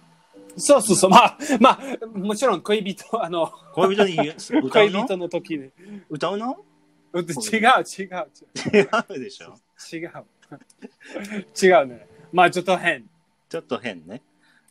[0.57, 1.09] そうそうそう。
[1.09, 4.30] まあ、まあ、もちろん恋人、あの、恋人に
[4.63, 4.99] 歌うの？
[4.99, 5.72] 恋人の時に。
[6.09, 6.57] 歌うの？
[7.16, 7.28] 違う、違う、
[7.97, 8.28] 違う。
[8.78, 9.55] 違うでしょ
[9.91, 10.26] 違う。
[11.61, 12.07] 違うね。
[12.32, 13.05] まあちょっと変。
[13.49, 14.22] ちょっと変ね。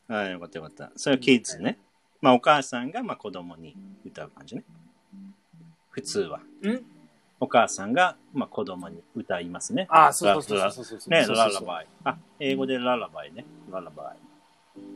[0.08, 0.92] はい、よかったよかった。
[0.96, 1.78] それはキッズね。
[2.20, 4.64] まあ、お母さんがまあ子供に歌う感じね。
[5.90, 6.38] 普通は。
[6.38, 6.42] ん
[7.40, 9.86] お母さんがまあ子供に歌いますね。
[9.90, 11.10] あそうそうそうそうそうそう。
[11.10, 11.86] ね、ララバイ。
[12.04, 13.44] あ、英語でララバイね。
[13.70, 14.24] ララバイ。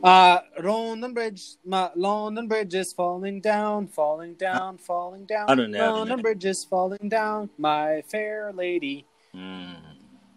[0.01, 5.45] あ、London Bridge, まあ、London Bridge is falling down, falling down, falling down.
[5.47, 9.05] あるねあるね London Bridge is falling down, my fair lady.
[9.33, 9.77] うん。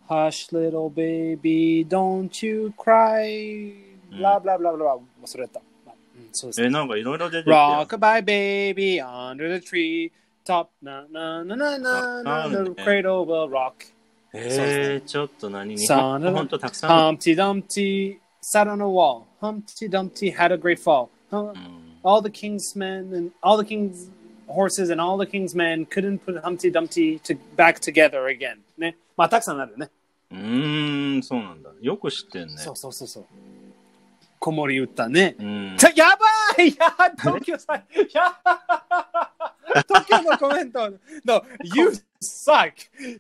[0.09, 3.92] Hush, little baby, don't you cry.
[4.12, 5.00] うん blah blah blah blah.
[5.24, 5.60] 忘れた。
[5.86, 7.62] まあうんそうですねえ、なんかいろいろ出てきてるよ。
[7.88, 10.12] Rockabye baby under the tree.
[10.46, 11.90] Top na na na na na
[12.26, 13.74] ああ na る the ね cradle will rock.
[14.34, 17.18] えー、ちょっと何にさあほんとたくさんある。
[17.18, 19.24] Humpty Dumpty sat on a wall.
[19.42, 21.10] Humpty Dumpty had a great fall.
[21.32, 24.10] Hum- うん all the king's men and all the king's
[24.48, 28.60] horses and all the king's men couldn't put Humpty Dumpty to, back together again.
[28.78, 28.96] ね。
[29.18, 29.90] まあ、たくさんあるね。
[30.32, 31.70] うーん、そうなんだ。
[31.82, 32.58] よく知ってんね。
[32.58, 33.26] そうそうそうそう。
[34.43, 35.37] 子守歌ね。
[35.39, 35.77] うん。
[35.95, 38.37] やばいい や東京さん、や
[39.87, 40.91] 東京のコメント
[41.25, 42.73] の、You suck!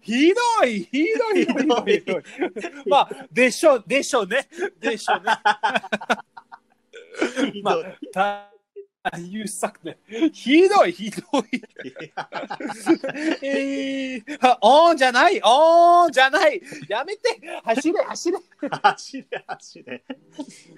[0.03, 2.23] ひどいひどいひどいひどいひどい。
[2.87, 4.49] まあ、でしょう、でしょうね。
[4.81, 5.33] でしょうね。
[7.63, 7.77] まあ、
[8.13, 8.51] た
[9.19, 9.99] You suck ね。
[10.33, 11.45] ひどいひどい。
[13.43, 18.39] えー、あオンじゃないオンじゃないやめて走れ走れ
[18.71, 20.05] 走れ、走れ。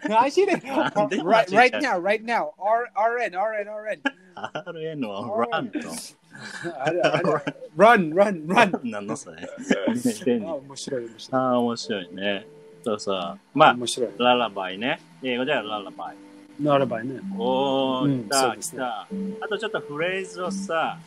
[0.09, 2.53] 走れ right, right now, right now.
[2.59, 4.01] R, RN, RN, RN.
[4.65, 5.79] RN をランと。
[6.81, 7.23] あれあれ
[7.77, 8.91] run, run, run.
[8.91, 9.43] なんのそれ。
[9.43, 11.11] あ面白い面白い。
[11.33, 12.47] ああ、面白いね。
[12.85, 13.39] そうそう。
[13.53, 13.77] まあ。
[14.19, 14.99] ララバイね。
[15.23, 16.34] 英語ではララバイ。
[16.61, 17.21] ならばいね。
[17.37, 19.09] おー、うん来た、来た。
[19.41, 20.99] あとちょっとフレーズをさ、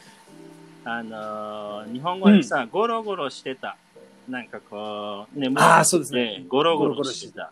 [0.83, 3.77] あのー日本語でさ、ゴロゴロしてた。
[4.27, 7.51] なんかこう、ね、あーそうですねゴロゴロしてた。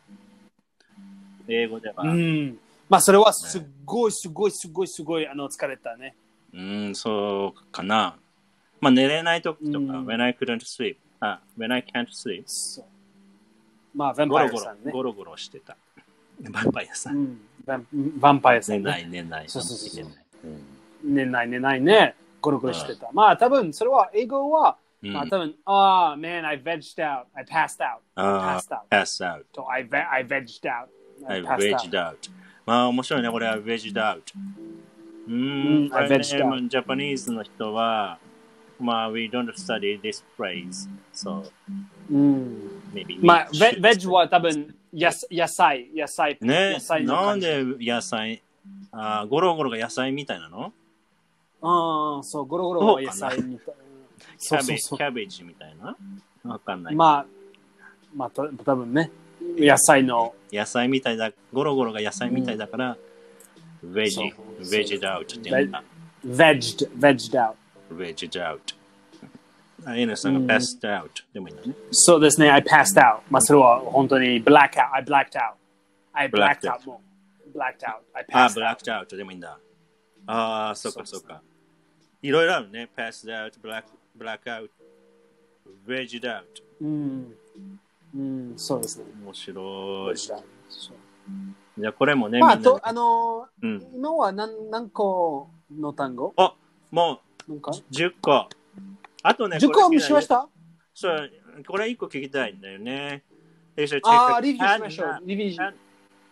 [1.48, 2.04] 英語では。
[2.04, 2.58] ううん、ん。
[2.90, 6.16] まあ、それはすっごいすごいすごいすごいあの疲れたね。
[6.94, 8.16] そうかな。
[8.82, 10.98] まあ寝れない時とか、うん when I couldn't sleep.
[11.20, 12.44] あ、when I can't sleep.
[12.46, 12.86] そう。
[13.98, 14.92] まあ、ヴァンパイアさん、ね。
[14.92, 15.78] ゴロゴロしてた。
[16.42, 17.12] ヴァンパイアさ。
[17.12, 17.40] うんん。
[17.68, 18.84] ヴァンパイアさん、ね。
[18.84, 19.50] 寝ない、寝ない。
[19.50, 20.26] そうそうそう寝ない。
[20.44, 20.76] うん
[21.06, 22.16] 寝ない寝ないね。
[22.42, 23.10] ゴロゴロしてた。
[23.14, 27.26] まあ、多分それは英語は、うんまあ、多分、ああ、man, I vegged out.
[27.36, 28.00] I passed out.
[28.16, 28.80] I あ passed out.
[28.90, 29.44] あ、pass out.
[29.54, 30.88] と、I, ve- I vegged out.
[31.28, 32.16] I passed vegged out.
[32.66, 34.22] まあ面白いね、これは vegged out.
[35.28, 38.18] うんん、これ I ね vegged out ジャパニーズの人は、
[38.80, 41.50] まあ、we don't study this phrase, so
[42.12, 42.82] うん。
[42.94, 43.20] maybe.
[43.24, 48.42] まあ、ベ should ベッジは多分野野菜、野菜、ね野菜、のなんで野菜、
[48.92, 50.72] あーゴロゴロが野菜みたいなの？
[51.62, 53.84] ああ、そう、ゴロゴロは野菜みたいな。
[54.40, 54.96] キャベキ。
[54.96, 55.96] ャベジみたいな？
[56.44, 56.96] わかんない。
[56.96, 57.26] まあ、
[58.16, 59.12] まあ、た多分ね、
[59.58, 62.98] 野菜の、野菜みたいだ、ゴロゴロが野菜みたいだから、
[63.84, 65.84] ベジそう、ベジダウトって言うんだ。
[66.26, 67.56] vegged, vegged out。
[67.92, 68.76] ベジダウト。
[69.86, 71.74] あ、N さんが passed out でもいいんだね。
[71.92, 73.20] そうですね、I passed out。
[73.30, 74.94] まあ、それは本当に black out。
[74.94, 75.54] I blacked out。
[76.14, 77.00] I blacked Blacked out
[77.56, 78.04] blacked out。
[78.14, 78.64] I あ、passed ブ out。
[78.64, 79.58] ラックアウトでもいいんだ。
[80.28, 81.42] ああ、そっかそっか。
[82.22, 82.90] いろいろあるね。
[82.96, 83.86] passed out, black,
[84.18, 84.70] black out,
[85.88, 86.44] vegged out。
[86.82, 87.36] うん。
[88.16, 89.06] うん、そうですね。
[89.24, 89.62] 面白
[90.12, 90.16] い。
[90.16, 90.44] out
[91.78, 93.78] じゃあこれもね、まあ、と、あのうん。
[93.78, 96.54] ー、今は何何個の単語あ、
[96.92, 97.20] も
[97.50, 97.54] う
[97.92, 98.48] 10個。
[99.28, 100.48] あとね、10個これしました？
[100.94, 101.32] そう、
[101.68, 103.24] これ1個聞きたいんだよね。
[104.04, 105.20] ああ、リビューしましょう。
[105.26, 105.58] リビューし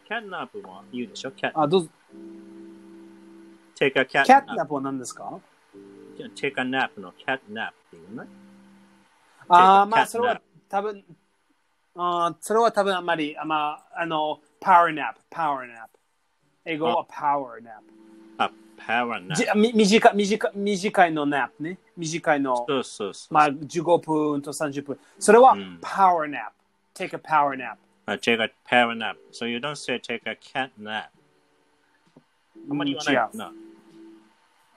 [0.07, 1.31] キャンナップも言うでしょ？
[1.31, 1.89] キャあ、どうぞ。
[3.75, 5.39] take a cat キャットナップは何ですか
[6.35, 8.27] take a nap の cat nap っていうね。
[9.47, 10.39] ああ、まあ、それは
[10.69, 11.03] 多分、
[11.95, 15.87] あーそれは多分あんまり、あまあ、あの、power nap、power nap。
[16.65, 17.81] 英語は power nap。
[18.37, 18.51] あ、
[18.87, 19.35] power nap。
[19.35, 21.77] じみ短い短い短いの nap ね。
[21.97, 23.33] 短いの、そうそうそう。
[23.33, 24.99] まあ、15分と30分。
[25.19, 26.51] それはうん power nap。
[26.93, 27.77] take a power nap。
[28.05, 29.15] Uh, take a power nap.
[29.31, 31.05] So you don't say take a cat nap.
[32.69, 33.53] あんまり言わないな。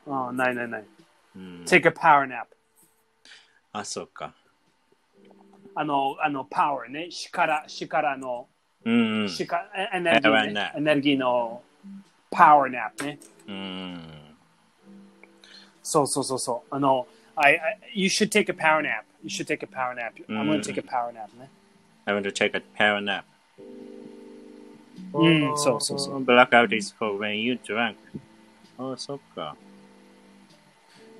[0.08, 0.84] あーないないない。
[1.36, 2.46] うん、take a power nap。
[3.72, 4.34] あ、そうか。
[5.74, 7.08] あの、あの、power ね。
[7.10, 8.48] 力、力の、
[8.84, 9.28] うんうん。
[9.28, 10.72] 力エネルギー、ね。
[10.74, 11.62] エネルギーの
[12.31, 13.19] power nap ね。
[13.47, 13.99] うん。
[15.83, 16.75] そうそうそうそう。
[16.75, 19.03] あの、I, I, you should take a power nap.
[19.23, 20.13] You should take a power nap.
[20.27, 21.49] I'm うん gonna take a power nap ね。
[22.05, 23.23] I want to take a power nap.
[25.13, 26.23] うん、そうそうそう。
[26.23, 27.95] Blackout is for when you drunk.
[28.77, 29.55] あ、そっか。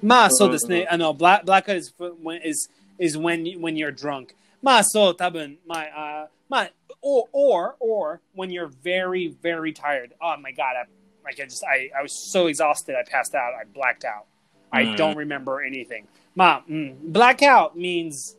[0.02, 0.88] まあそうですね。
[0.90, 4.34] あの、black, blackout is, for- when, is, is when, you- when you're drunk.
[4.62, 10.12] まあそう、多分、まあ、あまあ、or, or, or when you're very, very tired.
[10.22, 10.86] Oh my god, I,
[11.26, 14.26] like I just, I, I was so exhausted, I passed out, I blacked out.
[14.72, 16.06] I うん don't remember anything.
[16.36, 18.38] まあ、うん、blackout means,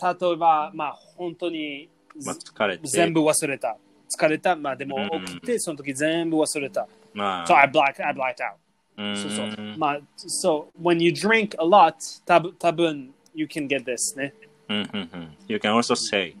[0.00, 1.88] 例えば、まあ本当に、
[2.24, 2.88] まあ、疲れて。
[2.88, 3.76] 全部忘れた。
[4.08, 4.56] 疲れた。
[4.56, 6.88] まあでもうん起きて、その時全部忘れた。
[7.12, 7.46] まあ。
[7.46, 8.54] So I blacked, I blacked out.
[8.96, 9.78] うんそうそう。
[9.78, 11.94] まあ、so when you drink a lot,
[12.26, 14.32] 多分、多分 you can get this ね。
[14.68, 15.36] うんうんうん。
[15.46, 16.34] You can also say,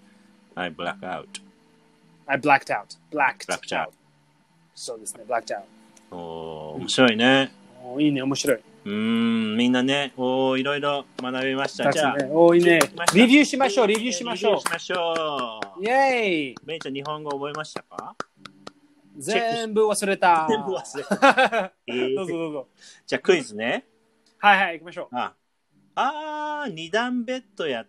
[0.54, 1.26] I black out.
[2.26, 2.96] I blacked out.
[3.10, 3.92] Blacked, Blacked out.
[4.75, 5.63] そうですね、blacked out.
[6.15, 7.51] おー面白いね。
[7.83, 8.57] おいいね、面白い。
[8.57, 11.91] うーん、みんなね、おーいろいろ学びました。
[11.91, 12.79] じゃあ、ね、おいいね
[13.13, 15.81] リビューしましょう、リビューしましょリビューしましょう。
[15.81, 15.83] う。
[15.83, 18.15] イェイベンちゃん、日本語覚えましたか？
[19.17, 20.47] 全部忘れた。
[20.49, 21.71] 全部忘れた。
[21.87, 22.67] え ーどうぞどうぞ。
[23.05, 23.85] じゃあ、クイズね。
[24.39, 25.15] はいはい、行きましょう。
[25.15, 25.33] あ、
[25.95, 27.85] あー、二段ベッドや、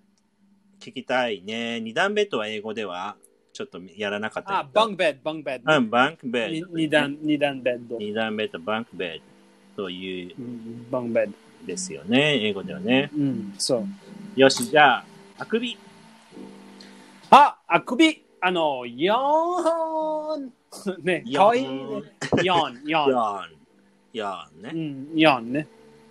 [0.80, 1.80] 聞きたいね。
[1.80, 3.16] 二段ベッドは英語では、
[3.54, 4.68] ちょっとやらなかったあ。
[4.70, 5.76] バンクベッド、バンクベッド。
[5.76, 6.66] うん、バンクベッにド。
[6.74, 7.98] 二段、二段ベッド。
[7.98, 9.20] 二段ベッド、バンクベッ
[9.76, 11.32] ドといううん bunk bed。
[11.64, 12.44] ですよね。
[12.44, 13.10] 英語ではね。
[13.16, 13.78] うん、そ
[14.36, 14.40] う。
[14.40, 15.04] よし、じゃあ、
[15.38, 15.78] あくび。
[17.30, 18.22] あ、あくび。
[18.40, 20.52] あの、 yawn。
[21.02, 21.70] ね、かわいいね。
[21.70, 24.70] yawn、yawn。yawn。yawn ね。
[24.74, 24.76] う
[25.14, 25.66] ん、 yawn ね。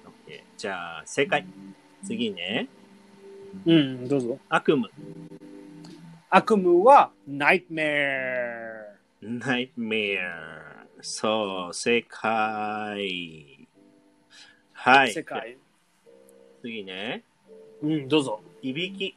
[0.06, 1.46] オッケーじゃあ、正解。
[2.06, 2.68] 次ね。
[3.66, 4.40] うん、どうぞ。
[4.50, 4.88] 悪夢。
[6.36, 8.98] 悪夢は、nightmare。
[9.22, 10.88] nightmare。
[11.00, 13.68] そう、正解。
[14.74, 15.14] はい。
[15.14, 15.60] 世界。
[16.64, 17.24] 次ね。
[17.84, 18.42] うん、どうぞ。
[18.64, 19.16] いびき。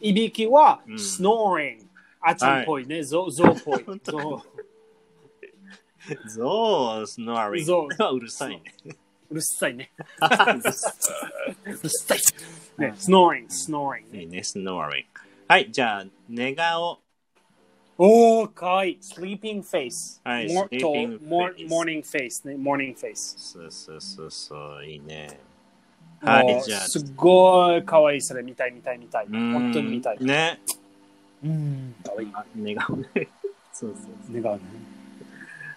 [0.00, 1.84] いびきは、うん snoring。
[2.20, 3.02] あちゃんっぽいね。
[3.02, 3.84] ゾウ、ゾウっぽい。
[4.04, 4.40] ゾウ。
[6.30, 7.66] ゾウ、スノーリング。
[7.96, 8.62] ゾうるさいね。
[9.30, 9.90] うるさいね。
[9.98, 10.02] う
[10.62, 10.72] る
[11.88, 12.18] さい。
[12.78, 14.20] ね、snoring、snoring ね。
[14.20, 15.15] いいね、スノーリング。
[15.48, 16.98] はい、じゃあ、寝顔。
[17.96, 18.98] おー、かわいい。
[19.00, 20.20] sleeping face。
[20.24, 22.56] はい sleeping face morning face ね。
[22.56, 23.38] morning face。
[23.38, 25.38] そうそうそうそう、いいね。
[26.20, 28.20] はいじゃあすごいかわいい。
[28.20, 29.26] それ見たい見たい見たい。
[29.28, 30.18] 本当に見たい。
[30.20, 30.60] ね。
[31.44, 32.30] うん、かわいい。
[32.34, 33.06] あ寝顔ね。
[33.72, 34.62] そうそう願うね。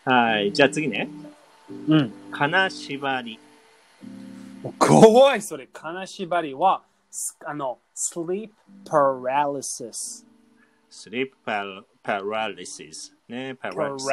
[0.04, 0.14] そう。
[0.16, 1.08] はい、じゃあ次ね。
[1.88, 2.12] うん。
[2.32, 3.40] 金縛り。
[4.80, 5.68] 怖い、それ。
[5.72, 6.89] 金縛りは、す
[7.46, 8.52] あの、sleep
[8.86, 10.26] paralysis。
[10.92, 11.32] sleep。
[13.28, 14.08] ね、パラリス。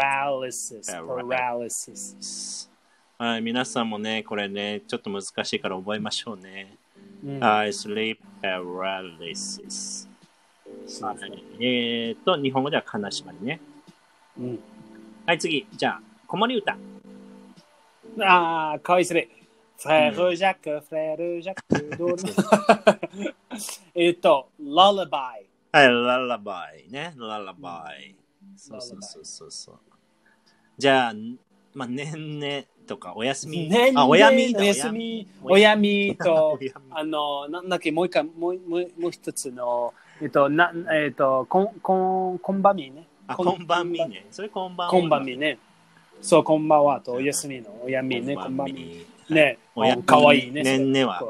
[3.18, 6.76] はい、皆さんもね、これね、ちょっと難しいから覚えましょうね。
[7.40, 10.08] はい、スリープ、パラリス。
[11.60, 13.60] えっと、日本語では悲しまりね。
[15.26, 16.76] はい、次、じゃあ、子守歌。
[18.20, 19.28] ああ、かわいすぎ。
[19.78, 22.16] フレールジャック、フレールジャック、どう
[23.94, 25.10] えっと、lullaby。
[25.72, 27.12] はい、ララバイね。
[27.18, 28.14] ララバイ。
[28.56, 29.78] そうそうそうそうそう。
[30.78, 31.14] じゃあ、
[31.74, 33.68] まあ、ねんねとか、おやすみ。
[33.68, 36.58] ねあ、おやみだおやすみ、おやみと
[36.90, 43.06] あの、なんだっけ、もう一回、もうもうもう一つの、えっと、なえっと、こん、こん、こんばんみね。
[43.26, 44.26] あ、こんばんみね。
[44.30, 45.58] それこんばんはこんばんみね。
[46.22, 49.04] そう、こんばんはと、おやすみの、おやみね、こんばんみ。
[49.28, 50.62] ね、おやみかわいいね。
[50.62, 51.22] ねんねは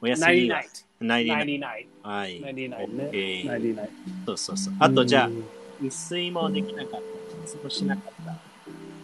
[0.00, 0.68] おやすみはナイリナイ。
[1.00, 1.86] ナイリナイナイリナイ。
[2.02, 2.40] はい。
[2.40, 3.10] nighty night ね。
[3.12, 3.90] OK nighty night。
[4.26, 4.74] そうそうそう。
[4.78, 5.44] あと、じゃあう、ん
[5.80, 7.52] 一睡もできなかった。
[7.52, 8.36] 過ごしなかった。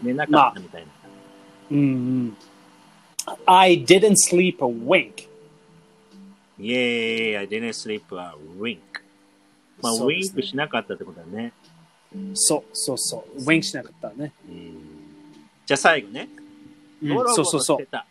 [0.02, 0.88] 寝なかったみたいな。
[1.72, 2.36] うんうん。
[3.46, 5.28] I didn't sleep a wink.
[6.60, 8.78] イェーイ、I didn't sleep a wink.
[9.82, 11.52] まあ、ウィンクしなかったってことだね。
[12.34, 13.42] そうそうそう。
[13.42, 14.32] wink しなかったね。
[14.48, 14.98] うん
[15.66, 16.30] じゃあ最後ね。
[17.02, 17.90] うんゴロゴロそうそうそうして。
[17.90, 18.06] た。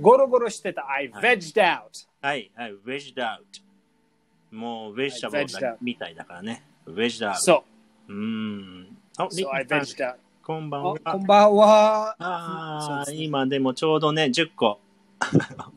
[0.00, 0.90] ゴロゴロしてた。
[0.90, 1.82] I vegged out.
[2.20, 3.38] はい、はい、vegged out。
[4.50, 6.64] もう、ベジタブル vegged out みたいだからね。
[6.86, 7.34] out。
[7.34, 7.64] そ
[8.08, 8.12] う。
[8.12, 8.96] うーん。
[9.18, 10.14] あ、out.
[10.42, 10.94] こんばんは。
[11.04, 12.16] あこんばんは。
[12.18, 14.80] ああ、そうですね今でもちょうどね、10個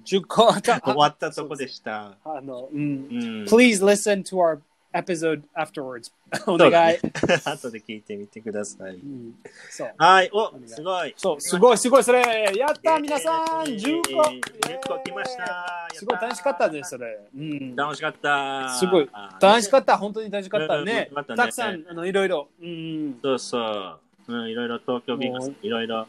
[0.06, 2.18] 10個 終わったとこでした。
[2.24, 2.80] あの、うん。
[2.80, 3.44] うん。
[3.46, 4.60] Please listen to our
[4.94, 6.12] episode afterwards.
[6.34, 7.00] おそうだ願いね。
[7.46, 8.96] 後で聞いてみてください。
[8.96, 9.36] うん
[9.70, 9.94] そう。
[9.98, 11.14] はい、お願い、すごい。
[11.18, 12.22] そう、すごい、すごい、それ。
[12.56, 14.22] やった、皆さん、イエーイ10個。
[14.22, 17.20] 10個来ましたやったすごい楽しかったです、それ。
[17.36, 17.76] うん。
[17.76, 18.70] 楽しかった。
[18.80, 21.34] すごいあー楽しかった、本当に楽しかったうんねよかった。
[21.34, 22.48] ねたくさん、あの、いろいろ。
[22.62, 23.20] うん。
[23.22, 24.00] そうそう。
[24.28, 26.08] うん、いろいろ東京ビッグス、いろいろ。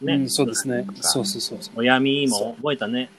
[0.00, 0.86] ね、うん、そうですね。
[1.00, 1.26] そうう。
[1.26, 1.80] そうそうそう。
[1.80, 3.10] お闇も覚えたね。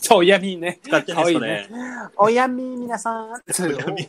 [0.00, 0.78] そう、闇ね。
[0.82, 1.68] 使ってね、かわいいそれね。。
[2.16, 3.30] お闇、皆さん。
[3.58, 4.08] 闇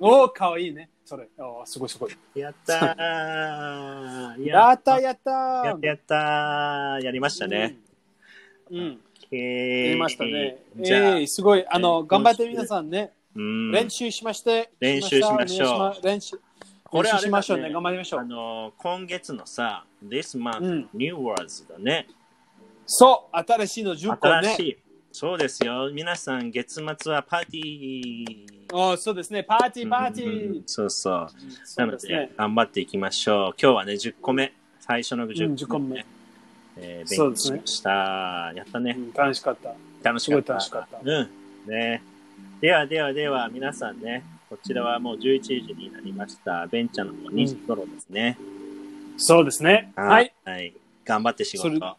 [0.00, 0.88] おー、かわいいね。
[1.04, 1.28] それ。
[1.38, 2.12] おー、すごいすごい。
[2.34, 4.42] やったー。
[4.46, 7.04] やった、やったやったやったー。
[7.04, 7.76] やりましたね。。
[8.70, 8.78] うん。
[8.78, 9.00] うん
[9.30, 10.58] ややりましたね。
[10.76, 11.64] じゃあ、ええ、すごい。
[11.68, 13.12] あの、えー頑張って皆さんね。
[13.34, 13.70] うん。
[13.72, 14.70] 練習しまして。
[14.80, 16.38] 練習しましょう練習。
[16.84, 17.64] これしましょうね。
[17.64, 18.26] あれだね頑張りましょあう。
[18.26, 22.08] の、今月のさ、This う month ん New Words だね。
[22.84, 24.34] そう、新しいの10個ね。
[24.48, 24.78] 新しい。
[25.12, 25.90] そうですよ。
[25.92, 28.74] 皆さん、月末はパーティー。
[28.74, 29.42] おそうですね。
[29.42, 30.62] パーティー、パーティうんうん。
[30.64, 31.28] そうそう。
[31.64, 32.30] そなので。
[32.36, 33.54] 頑張っていきましょう。
[33.60, 34.52] 今日はね、10個目。
[34.80, 36.06] 最初のうん10 10個目、個目。
[36.78, 37.90] えーそうですね勉強しました。
[38.56, 39.00] やったねう。
[39.00, 39.74] ん楽しかった。
[40.02, 40.52] 楽しかった。
[40.54, 41.30] 楽しかったうん。
[41.70, 42.02] ね。
[42.62, 46.66] ではではでは、皆さんね、こちらはもう11時になりました。
[46.68, 48.38] ベンチャーの2時頃ですね。
[49.18, 49.92] そうですね。
[49.94, 50.32] はい。。
[50.44, 50.72] はい。
[51.04, 51.96] 頑張って仕事。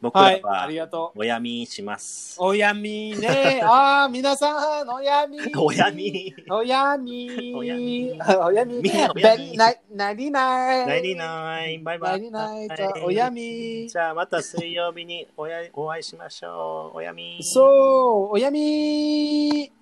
[0.00, 0.40] 僕らはい。
[0.44, 1.20] あはりがとう。
[1.20, 2.36] お闇します。
[2.40, 3.60] お闇ね。
[3.66, 5.38] ああ、皆さん、お闇。
[5.58, 7.54] お闇お闇。
[7.56, 8.74] お闇お闇。
[8.74, 10.86] みんなおべ闇ななりない。
[10.86, 12.10] ナイリナイン、バイバイ。
[12.12, 13.88] なりないと、お闇。
[13.88, 16.98] じゃあまた水曜日におやお会いしましょう。
[16.98, 17.38] おやみ。
[17.42, 19.72] そう、お闇。